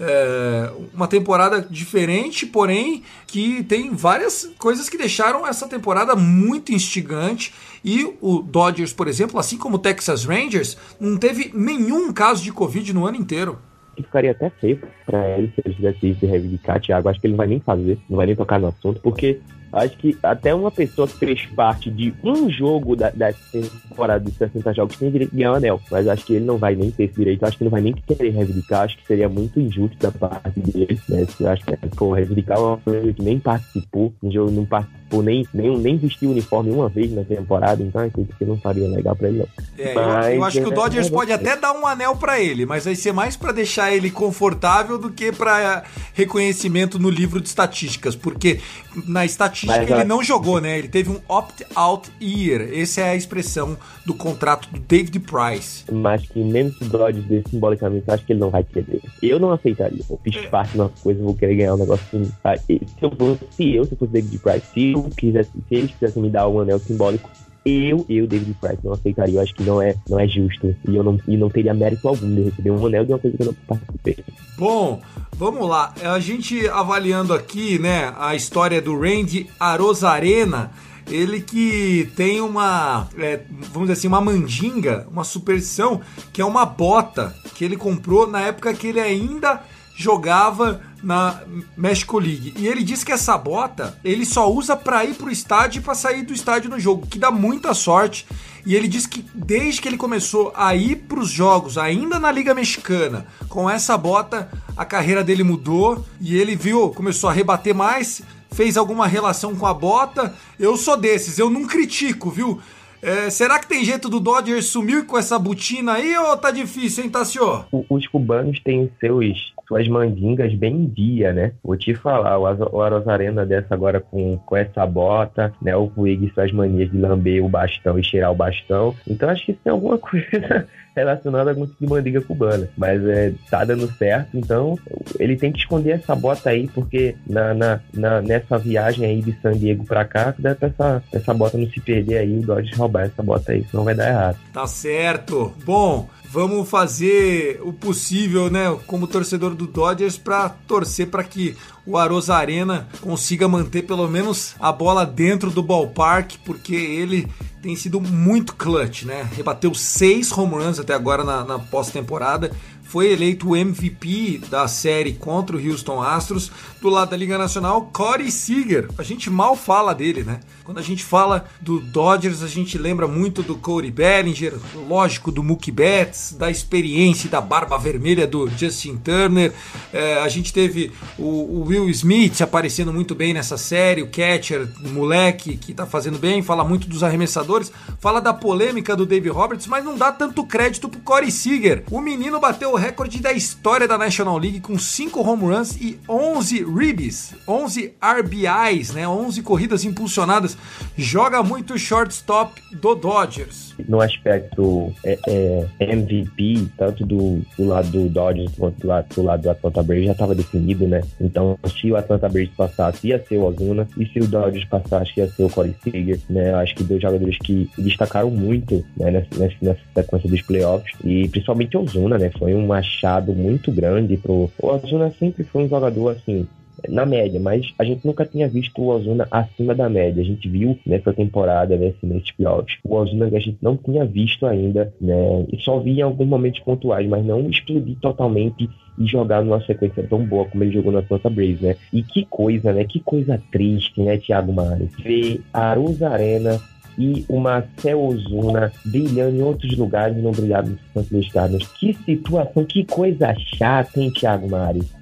[0.00, 7.52] é, uma temporada diferente, porém que tem várias coisas que deixaram essa temporada muito instigante.
[7.84, 12.52] E o Dodgers, por exemplo, assim como o Texas Rangers, não teve nenhum caso de
[12.52, 13.58] Covid no ano inteiro.
[13.94, 17.08] Ficaria até feio para ele se ele tivesse de reivindicar, Thiago.
[17.08, 19.40] Acho que ele não vai nem fazer, não vai nem tocar no assunto, porque
[19.72, 24.32] Acho que até uma pessoa que fez parte de um jogo da, da temporada de
[24.32, 25.80] 60 jogos tem direito de ganhar o anel.
[25.90, 27.44] Mas acho que ele não vai nem ter esse direito.
[27.44, 28.82] Acho que não vai nem querer reivindicar.
[28.82, 31.00] Acho que seria muito injusto da parte dele.
[31.08, 31.26] Né?
[31.50, 35.76] Acho que for reivindicar uma coisa que nem participou, um jogo não participou, nem, nem,
[35.78, 37.82] nem vestiu o uniforme uma vez na temporada.
[37.82, 39.48] Então acho que não faria legal pra ele, não.
[39.78, 42.16] É, mas, eu, eu, acho que o é, Dodgers é, pode até dar um anel
[42.16, 46.98] para ele, mas vai ser mais para deixar deixar ele confortável do que para reconhecimento
[46.98, 48.60] no livro de estatísticas, porque
[49.06, 50.78] na estatística Mas, ele não jogou, né?
[50.78, 52.68] Ele teve um opt-out year.
[52.72, 55.84] Essa é a expressão do contrato do David Price.
[55.90, 59.00] Mas que mesmo se o Dodgers dê simbolicamente, eu acho que ele não vai querer.
[59.22, 60.02] Eu não aceitaria.
[60.08, 62.32] Eu fiz parte de uma coisa, vou querer ganhar um negócio assim.
[62.44, 65.74] Ah, Se eu fosse, se eu, se eu fosse David Price, se eu quisesse, se
[65.74, 67.30] eles quisessem me dar um anel simbólico,
[67.64, 69.36] eu, eu, David Price, não aceitaria.
[69.36, 70.74] Eu acho que não é, não é justo.
[70.88, 73.36] E eu não, e não teria mérito algum de receber um anel de uma coisa
[73.36, 74.24] que eu não participei.
[74.56, 75.00] Bom,
[75.32, 75.94] vamos lá.
[76.02, 80.70] A gente avaliando aqui, né, a história do Randy Arozarena,
[81.10, 83.40] ele que tem uma, é,
[83.72, 86.00] vamos dizer assim, uma mandinga, uma superstição,
[86.32, 89.60] que é uma bota que ele comprou na época que ele ainda
[89.96, 91.42] jogava na
[91.76, 92.54] México League.
[92.56, 95.94] E ele disse que essa bota ele só usa para ir pro estádio e para
[95.94, 98.26] sair do estádio no jogo, que dá muita sorte.
[98.66, 102.54] E ele disse que desde que ele começou a ir pros jogos, ainda na Liga
[102.54, 108.22] Mexicana, com essa bota, a carreira dele mudou e ele viu, começou a rebater mais,
[108.52, 110.34] fez alguma relação com a bota.
[110.58, 112.60] Eu sou desses, eu não critico, viu?
[113.02, 117.04] É, será que tem jeito do Dodgers sumir com essa botina aí ou tá difícil,
[117.04, 117.64] hein, Tassio?
[117.88, 121.52] Os cubanos têm seus, suas mandingas bem em dia, né?
[121.62, 125.76] Vou te falar, o Arozarena dessa agora com, com essa bota, né?
[125.76, 128.92] O Puig suas manias de lamber o bastão e cheirar o bastão.
[129.06, 130.66] Então acho que isso tem alguma coisa
[130.96, 132.68] relacionada algum tipo de mandinga cubana.
[132.76, 134.76] Mas é, tá dando certo, então
[135.20, 139.32] ele tem que esconder essa bota aí, porque na, na, na- nessa viagem aí de
[139.40, 142.74] San Diego pra cá, dá pra essa, essa bota não se perder aí, o Dodge
[142.74, 144.36] roubar essa bota aí, senão vai dar errado.
[144.52, 145.52] Tá certo.
[145.64, 151.96] Bom, vamos fazer o possível, né, como torcedor do Dodgers, para torcer para que o
[151.96, 157.26] Arozarena consiga manter pelo menos a bola dentro do ballpark, porque ele
[157.60, 159.28] tem sido muito clutch, né?
[159.36, 162.50] Rebateu seis home runs até agora na, na pós-temporada.
[162.90, 166.50] Foi eleito o MVP da série contra o Houston Astros.
[166.80, 168.88] Do lado da Liga Nacional, Corey Seager.
[168.98, 170.40] A gente mal fala dele, né?
[170.64, 174.54] Quando a gente fala do Dodgers, a gente lembra muito do Cody Bellinger,
[174.88, 179.52] lógico, do Mookie Betts, da experiência e da barba vermelha do Justin Turner.
[179.92, 184.68] É, a gente teve o, o Will Smith aparecendo muito bem nessa série, o catcher,
[184.84, 189.28] o moleque que tá fazendo bem, fala muito dos arremessadores, fala da polêmica do Dave
[189.28, 191.82] Roberts, mas não dá tanto crédito pro Corey Seager.
[191.90, 196.64] O menino bateu recorde da história da National League com 5 home runs e 11
[196.64, 199.06] ribbies, 11 RBIs, né?
[199.06, 200.56] 11 corridas impulsionadas.
[200.96, 203.69] Joga muito shortstop do Dodgers.
[203.88, 209.22] No aspecto é, é, MVP, tanto do, do lado do Dodgers quanto do lado do,
[209.22, 211.02] lado do Atlanta Braves, já estava definido, né?
[211.20, 215.12] Então, se o Atlanta Braves passasse, ia ser o Ozuna, e se o Dodgers passasse,
[215.16, 216.50] ia ser o Corey Seager, né?
[216.50, 221.28] Eu acho que dois jogadores que destacaram muito né, nessa, nessa, sequência dos playoffs, e
[221.28, 222.30] principalmente o Ozuna, né?
[222.38, 224.50] Foi um achado muito grande pro...
[224.58, 226.46] O Ozuna sempre foi um jogador, assim,
[226.88, 230.22] na média, mas a gente nunca tinha visto o Ozuna acima da média.
[230.22, 234.04] A gente viu nessa temporada, nesse, nesse playoffs, o Ozuna que a gente não tinha
[234.04, 235.46] visto ainda, né?
[235.52, 238.68] E só via em alguns momentos pontuais, mas não explodir totalmente
[238.98, 241.76] e jogar numa sequência tão boa como ele jogou na Atlanta Braves, né?
[241.92, 242.84] E que coisa, né?
[242.84, 244.90] Que coisa triste, né, Thiago Mares?
[245.02, 246.60] Ver Aruz Arena
[246.98, 251.66] e o Marcel Ozuna brilhando em outros lugares e não brilhava no dos Cardinals.
[251.78, 254.92] Que situação, que coisa chata, hein, Thiago Mares?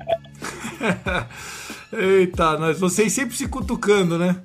[1.93, 4.37] Eita, nós, vocês sempre se cutucando, né?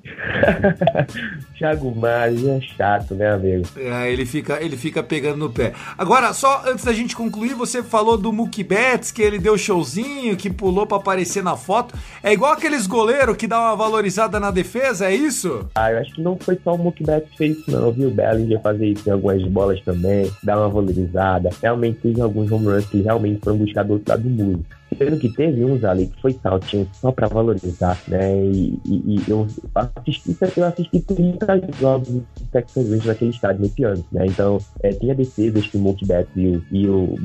[1.58, 3.64] Thiago Mares é chato, né, amigo?
[3.76, 5.72] É, ele fica, ele fica pegando no pé.
[5.96, 10.36] Agora, só antes da gente concluir, você falou do Mookie Betts, que ele deu showzinho,
[10.36, 11.94] que pulou pra aparecer na foto.
[12.22, 15.68] É igual aqueles goleiros que dá uma valorizada na defesa, é isso?
[15.74, 18.08] Ah, eu acho que não foi só o Mookie Betts que fez isso, não, viu?
[18.08, 21.50] O Bellinger fazer isso em algumas bolas também, dar uma valorizada.
[21.62, 24.64] Realmente teve alguns home runs que realmente foram buscar do outro lado do muro.
[24.96, 28.44] Sendo que teve uns ali que foi saltinho só pra valorizar, né?
[28.46, 33.84] E, e- e eu assisti, eu assisti 30 jogos do Texas Rangers naquele estádio nesse
[33.84, 34.26] ano, né?
[34.26, 37.16] Então, é, tinha defesas que o Mookie Betts e o, e o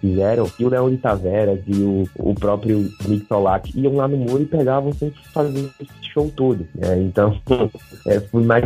[0.00, 4.16] fizeram, e o Leon de Taveras e o, o próprio Nick Solak iam lá no
[4.16, 7.00] muro e pegavam sem fazer esse show todo, né?
[7.02, 7.38] Então,
[8.06, 8.64] é, foi mais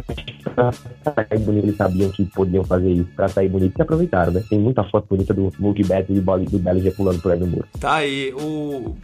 [0.55, 4.43] pra sair bonito, eles sabiam que podiam fazer isso pra sair bonito e aproveitaram, né?
[4.49, 7.67] Tem muita foto bonita do Mookie Betts e do do pulando por aí no muro.
[7.79, 8.52] Tá aí, o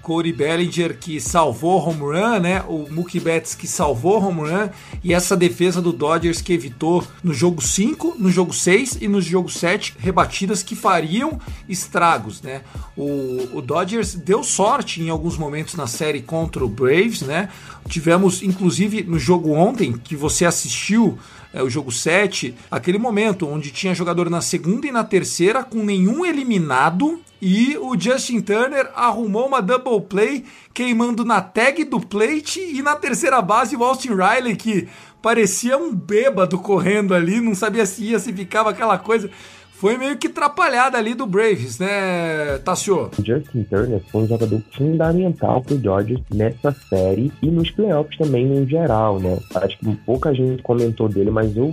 [0.02, 2.62] Corey Bellinger que salvou home run, né?
[2.68, 4.68] O Mookie Betts que salvou home run
[5.02, 9.20] e essa defesa do Dodgers que evitou no jogo 5, no jogo 6 e no
[9.20, 11.38] jogo 7 rebatidas que fariam
[11.68, 12.62] estragos, né?
[12.96, 17.48] O, o Dodgers deu sorte em alguns momentos na série contra o Braves, né?
[17.88, 21.18] Tivemos, inclusive, no jogo ontem, que você assistiu
[21.52, 25.82] é, o jogo 7, aquele momento onde tinha jogador na segunda e na terceira com
[25.82, 30.44] nenhum eliminado e o Justin Turner arrumou uma double play
[30.74, 34.88] queimando na tag do plate e na terceira base o Austin Riley que
[35.22, 39.30] parecia um bêbado correndo ali, não sabia se ia, se ficava aquela coisa
[39.78, 43.10] foi meio que atrapalhada ali do Braves, né, Tassio?
[43.24, 48.66] Justin Turner foi um jogador fundamental pro Dodgers nessa série e nos playoffs também no
[48.68, 49.38] geral, né?
[49.54, 51.72] Acho que pouca gente comentou dele, mas eu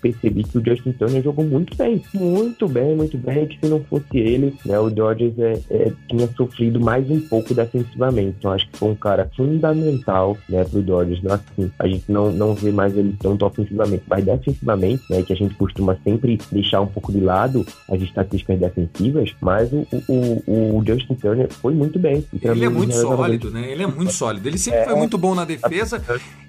[0.00, 3.84] percebi que o Justin Turner jogou muito bem, muito bem, muito bem, que se não
[3.84, 8.36] fosse ele, né, o Dodgers é, é, tinha sofrido mais um pouco defensivamente.
[8.38, 11.22] Então acho que foi um cara fundamental, né, pro Dodgers.
[11.22, 15.34] Não, assim, a gente não, não vê mais ele tanto ofensivamente, mas defensivamente, né, que
[15.34, 19.86] a gente costuma sempre deixar um pouco de lado lado as estatísticas defensivas, mas o,
[20.08, 22.24] o, o Justin Turner foi muito bem.
[22.40, 23.70] Ele é muito sólido, né?
[23.70, 24.48] Ele é muito sólido.
[24.48, 26.02] Ele sempre é, foi muito bom na defesa.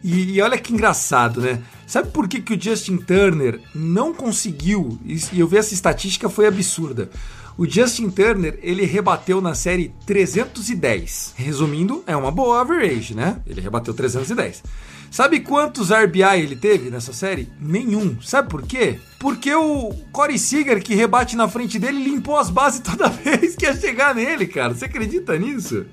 [0.04, 1.60] E, e, olha que engraçado, né?
[1.88, 4.98] Sabe por que, que o Justin Turner não conseguiu?
[5.06, 7.10] E eu vi essa estatística, foi absurda.
[7.56, 11.36] O Justin Turner, ele rebateu na série 310.
[11.38, 13.39] Resumindo, é uma boa average, né?
[13.46, 14.64] Ele rebateu 310.
[15.12, 17.48] Sabe quantos RBI ele teve nessa série?
[17.60, 18.20] Nenhum.
[18.22, 19.00] Sabe por quê?
[19.24, 23.63] Porque o Corey Seager, que rebate na frente dele, limpou as bases toda vez que
[23.63, 24.76] ia chegar nele, cara.
[24.76, 25.86] Você acredita nisso?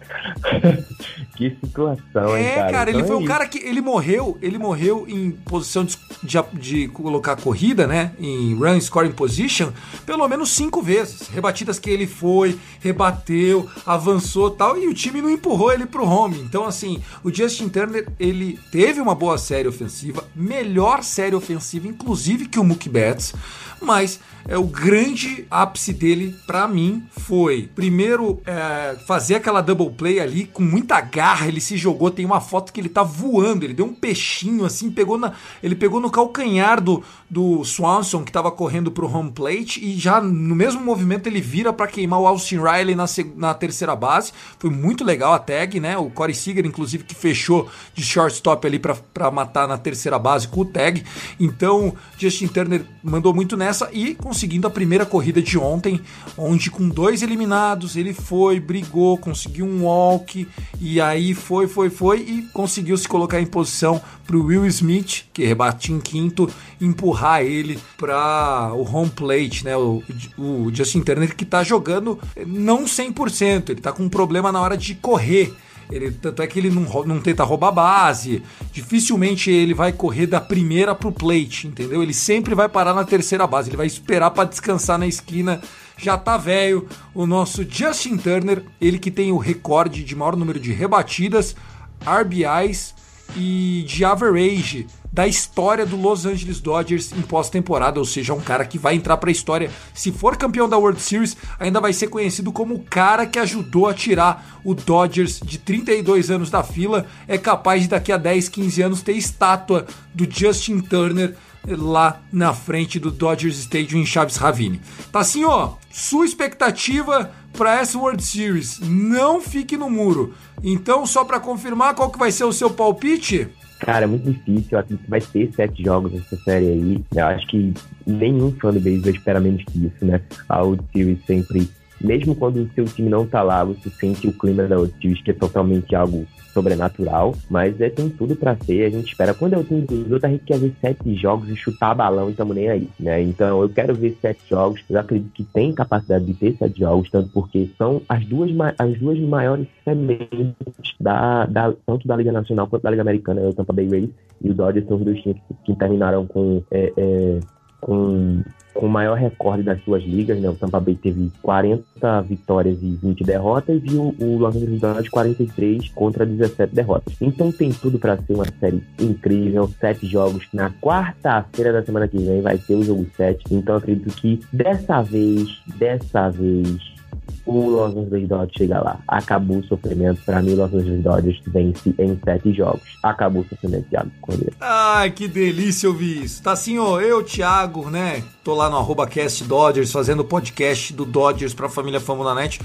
[1.37, 2.73] que situação, hein, é, cara?
[2.73, 5.97] cara, ele então foi é um cara que ele morreu, ele morreu em posição de,
[6.25, 8.11] de, de, colocar corrida, né?
[8.19, 9.71] Em run scoring position,
[10.05, 11.29] pelo menos cinco vezes.
[11.29, 16.41] Rebatidas que ele foi, rebateu, avançou tal, e o time não empurrou ele pro home.
[16.41, 22.47] Então, assim, o Justin Turner, ele teve uma boa série ofensiva, melhor série ofensiva, inclusive
[22.47, 23.35] que o Mookie Betts minutes.
[23.81, 30.19] Mas é o grande ápice dele para mim foi primeiro é, fazer aquela double play
[30.19, 33.75] ali com muita garra ele se jogou tem uma foto que ele tá voando ele
[33.75, 38.51] deu um peixinho assim pegou na ele pegou no calcanhar do, do Swanson que tava
[38.51, 42.59] correndo pro home plate e já no mesmo movimento ele vira para queimar o Austin
[42.59, 43.05] Riley na,
[43.37, 44.33] na terceira base.
[44.59, 45.97] Foi muito legal a tag né?
[45.97, 50.61] O Corey Seager inclusive que fechou de shortstop ali para matar na terceira base com
[50.61, 51.05] o tag.
[51.39, 56.01] Então Justin Turner mandou muito nessa e conseguindo a primeira corrida de ontem,
[56.37, 60.47] onde com dois eliminados ele foi, brigou, conseguiu um walk
[60.81, 65.25] e aí foi, foi, foi e conseguiu se colocar em posição para o Will Smith,
[65.33, 66.49] que rebate em quinto,
[66.81, 69.77] empurrar ele para o home plate, né?
[69.77, 70.03] O,
[70.39, 74.77] o Justin Turner que está jogando não 100%, ele está com um problema na hora
[74.77, 75.55] de correr.
[75.91, 78.43] Ele, tanto é que ele não, não tenta roubar base.
[78.73, 82.03] Dificilmente ele vai correr da primeira pro plate, entendeu?
[82.03, 83.69] Ele sempre vai parar na terceira base.
[83.69, 85.61] Ele vai esperar para descansar na esquina.
[85.97, 86.89] Já tá velho.
[87.15, 91.57] O nosso Justin Turner, ele que tem o recorde de maior número de rebatidas,
[92.05, 92.95] RBIs
[93.37, 98.65] e de average da história do Los Angeles Dodgers em pós-temporada, ou seja, um cara
[98.65, 99.71] que vai entrar para a história.
[99.93, 103.89] Se for campeão da World Series, ainda vai ser conhecido como o cara que ajudou
[103.89, 107.07] a tirar o Dodgers de 32 anos da fila.
[107.27, 111.35] É capaz de daqui a 10, 15 anos ter estátua do Justin Turner
[111.67, 114.81] lá na frente do Dodgers Stadium em Chaves Ravine.
[115.13, 120.35] Tá assim, ó, sua expectativa para essa World Series, não fique no muro.
[120.63, 123.49] Então, só para confirmar, qual que vai ser o seu palpite?
[123.81, 124.69] Cara, é muito difícil.
[124.73, 127.05] Eu acredito que vai ter sete jogos nessa série aí.
[127.15, 127.73] Eu acho que
[128.07, 130.21] nenhum fã do beisebol espera menos que isso, né?
[130.49, 131.69] A World Series sempre,
[132.01, 135.23] mesmo quando o seu time não tá lá, você sente o clima da World Series,
[135.23, 138.85] que é totalmente algo sobrenatural, mas é, tem tudo para ser.
[138.85, 139.35] A gente espera.
[139.35, 142.31] Quando é o time dos outros, a gente quer ver sete jogos e chutar balão
[142.31, 143.23] e tamo nem aí, né?
[143.23, 144.83] Então eu quero ver sete jogos.
[144.89, 148.99] Eu acredito que tem capacidade de ter sete jogos, tanto porque são as duas, as
[148.99, 153.73] duas maiores sementes da, da, tanto da Liga Nacional quanto da Liga Americana, o Tampa
[153.73, 154.11] Bay Rays
[154.43, 157.41] e o Dodgers são os dois times que, que terminaram com é, é,
[157.81, 158.43] com,
[158.75, 160.49] com o maior recorde das suas ligas, né?
[160.49, 165.09] O Tampa Bay teve 40 vitórias e 20 derrotas e o, o Los Angeles Dodgers
[165.09, 167.15] 43 contra 17 derrotas.
[167.21, 170.47] Então tem tudo para ser uma série incrível, sete jogos.
[170.53, 173.45] Na quarta-feira da semana que vem vai ter o jogo 7.
[173.51, 177.00] Então acredito que dessa vez, dessa vez,
[177.47, 178.99] o Los Angeles Dodgers chega lá.
[179.07, 180.21] Acabou o sofrimento.
[180.25, 182.83] Para mim, o Los Angeles Dodgers vence em sete jogos.
[183.03, 184.55] Acabou o sofrimento, Thiago Cordeiro.
[184.61, 186.43] Ai, que delícia ouvir isso.
[186.43, 188.23] Tá assim, ó, eu, Thiago, né?
[188.45, 192.61] Tô lá no arroba cast Dodgers, fazendo o podcast do Dodgers pra família Fórmula Net.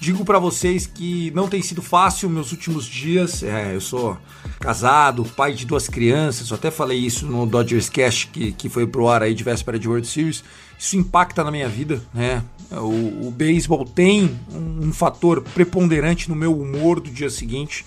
[0.00, 3.42] Digo para vocês que não tem sido fácil meus últimos dias.
[3.42, 4.16] É, eu sou
[4.58, 6.48] casado, pai de duas crianças.
[6.48, 9.78] Eu até falei isso no Dodgers Cast que, que foi pro ar aí de véspera
[9.78, 10.42] de World Series.
[10.80, 12.42] Isso impacta na minha vida, né?
[12.70, 17.84] O, o beisebol tem um, um fator preponderante no meu humor do dia seguinte.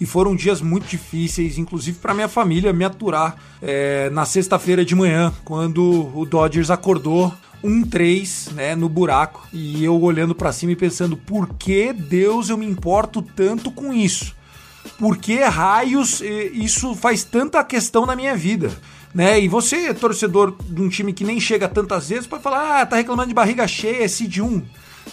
[0.00, 4.94] e foram dias muito difíceis, inclusive para minha família me aturar é, na sexta-feira de
[4.94, 10.76] manhã, quando o Dodgers acordou 1-3, né, no buraco, e eu olhando para cima e
[10.76, 14.34] pensando, por que Deus eu me importo tanto com isso?
[14.98, 16.22] Por que raios
[16.54, 18.72] isso faz tanta questão na minha vida?
[19.14, 19.40] Né?
[19.40, 22.96] E você, torcedor de um time que nem chega tantas vezes, pode falar: ah, tá
[22.96, 24.62] reclamando de barriga cheia, é seed 1.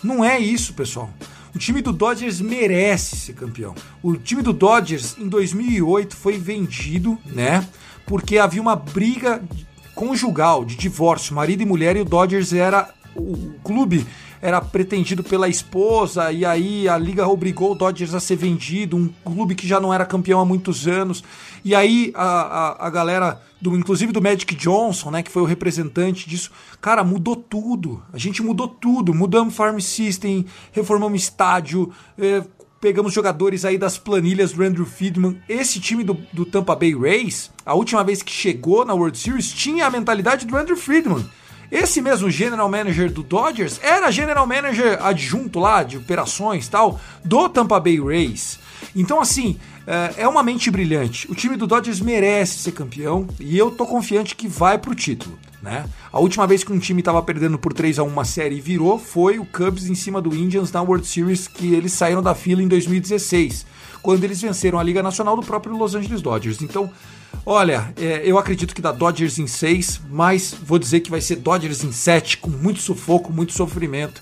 [0.03, 1.09] Não é isso, pessoal.
[1.53, 3.73] O time do Dodgers merece ser campeão.
[4.03, 7.67] O time do Dodgers em 2008 foi vendido, né?
[8.05, 9.41] Porque havia uma briga
[9.95, 14.05] conjugal de divórcio, marido e mulher, e o Dodgers era o clube
[14.41, 19.09] era pretendido pela esposa, e aí a liga obrigou o Dodgers a ser vendido, um
[19.23, 21.23] clube que já não era campeão há muitos anos.
[21.63, 25.45] E aí a, a, a galera, do, inclusive do Magic Johnson, né, que foi o
[25.45, 28.01] representante disso, cara, mudou tudo.
[28.13, 29.13] A gente mudou tudo.
[29.13, 32.43] Mudamos farm system, reformamos estádio, eh,
[32.79, 35.41] pegamos jogadores aí das planilhas do Andrew Friedman.
[35.49, 39.51] Esse time do, do Tampa Bay Rays, a última vez que chegou na World Series,
[39.51, 41.25] tinha a mentalidade do Andrew Friedman.
[41.71, 47.47] Esse mesmo general manager do Dodgers era general manager adjunto lá de operações tal do
[47.47, 48.59] Tampa Bay Rays.
[48.95, 51.29] Então assim, é, é uma mente brilhante.
[51.31, 55.37] O time do Dodgers merece ser campeão e eu tô confiante que vai pro título.
[55.61, 55.85] Né?
[56.11, 58.61] A última vez que um time estava perdendo por 3 a 1 uma série e
[58.61, 62.33] virou foi o Cubs em cima do Indians na World Series que eles saíram da
[62.33, 63.65] fila em 2016,
[64.01, 66.61] quando eles venceram a Liga Nacional do próprio Los Angeles Dodgers.
[66.61, 66.91] Então,
[67.45, 71.37] Olha, é, eu acredito que dá Dodgers em 6, mas vou dizer que vai ser
[71.37, 74.21] Dodgers em 7, com muito sufoco, muito sofrimento.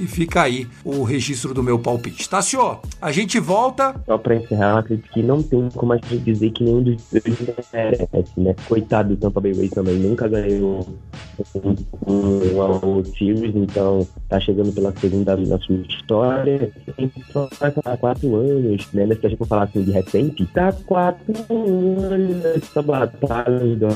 [0.00, 2.28] E fica aí o registro do meu palpite.
[2.28, 2.80] Tá, senhor?
[3.00, 3.94] A gente volta.
[4.06, 7.68] Só pra encerrar, acredito que não tem como a gente dizer que nenhum dos dois
[7.72, 8.54] merece, né?
[8.68, 10.86] Coitado do Tampa Bay Rays também, nunca ganhou
[12.06, 16.70] um, World Series, então tá chegando pela segunda vez na sua história.
[17.32, 19.06] Só vai falar quatro anos, né?
[19.06, 23.88] Mas se a gente for falar assim de recente, tá quatro anos nessa batalha,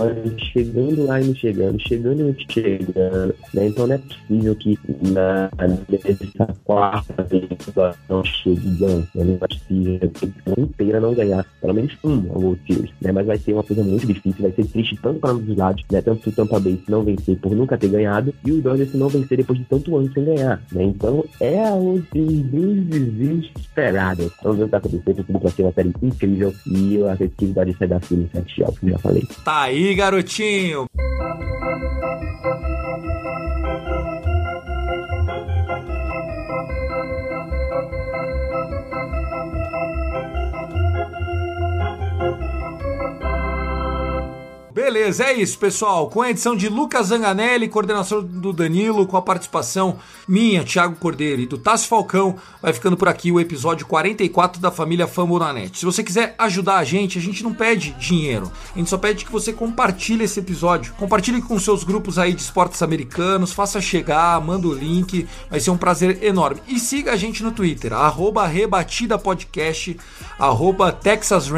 [0.53, 3.67] chegando lá e não chegando, chegando e não chegando, né?
[3.67, 5.49] Então não é possível que na
[5.97, 7.73] essa quarta vez que
[8.09, 9.39] não chega né?
[9.41, 10.13] é possível
[10.47, 13.13] a inteira não ganhar pelo menos um World Series, né?
[13.13, 15.85] Mas vai ser uma coisa muito difícil, vai ser triste tanto para ambos os lados,
[15.91, 16.01] né?
[16.01, 18.97] Tanto o Tampa Bay se não vencer por nunca ter ganhado e o Dodgers se
[18.97, 20.85] não vencer depois de tanto ano sem ganhar, né?
[20.85, 22.85] Então é a World Series
[23.15, 24.31] desesperada.
[24.43, 27.37] Vamos ver o que vai acontecer, porque vai ser uma série incrível e eu acredito
[27.37, 29.23] que o Dodgers sai da fila em sete jogos, já falei.
[29.45, 30.87] Tá aí, garotinho!
[45.03, 46.09] Beleza, é isso, pessoal.
[46.09, 49.99] Com a edição de Lucas Zanganelli, coordenação do Danilo, com a participação
[50.29, 54.71] minha, Thiago Cordeiro e do Tassi Falcão, vai ficando por aqui o episódio 44 da
[54.71, 55.77] família Fambonanet.
[55.77, 58.53] Se você quiser ajudar a gente, a gente não pede dinheiro.
[58.73, 60.95] A gente só pede que você compartilhe esse episódio.
[60.95, 65.27] Compartilhe com seus grupos aí de esportes americanos, faça chegar, manda o link.
[65.51, 66.63] Vai ser um prazer enorme.
[66.69, 69.99] E siga a gente no Twitter, arroba Rebatida Podcast,
[70.39, 71.49] arroba Texas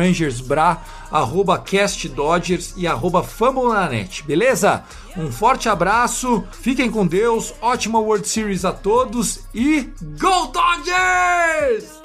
[1.15, 4.83] arroba Cast Dodgers e arroba Fambonanet, beleza?
[5.17, 9.83] Um forte abraço, fiquem com Deus, ótima World Series a todos e
[10.19, 12.04] Go Dodgers!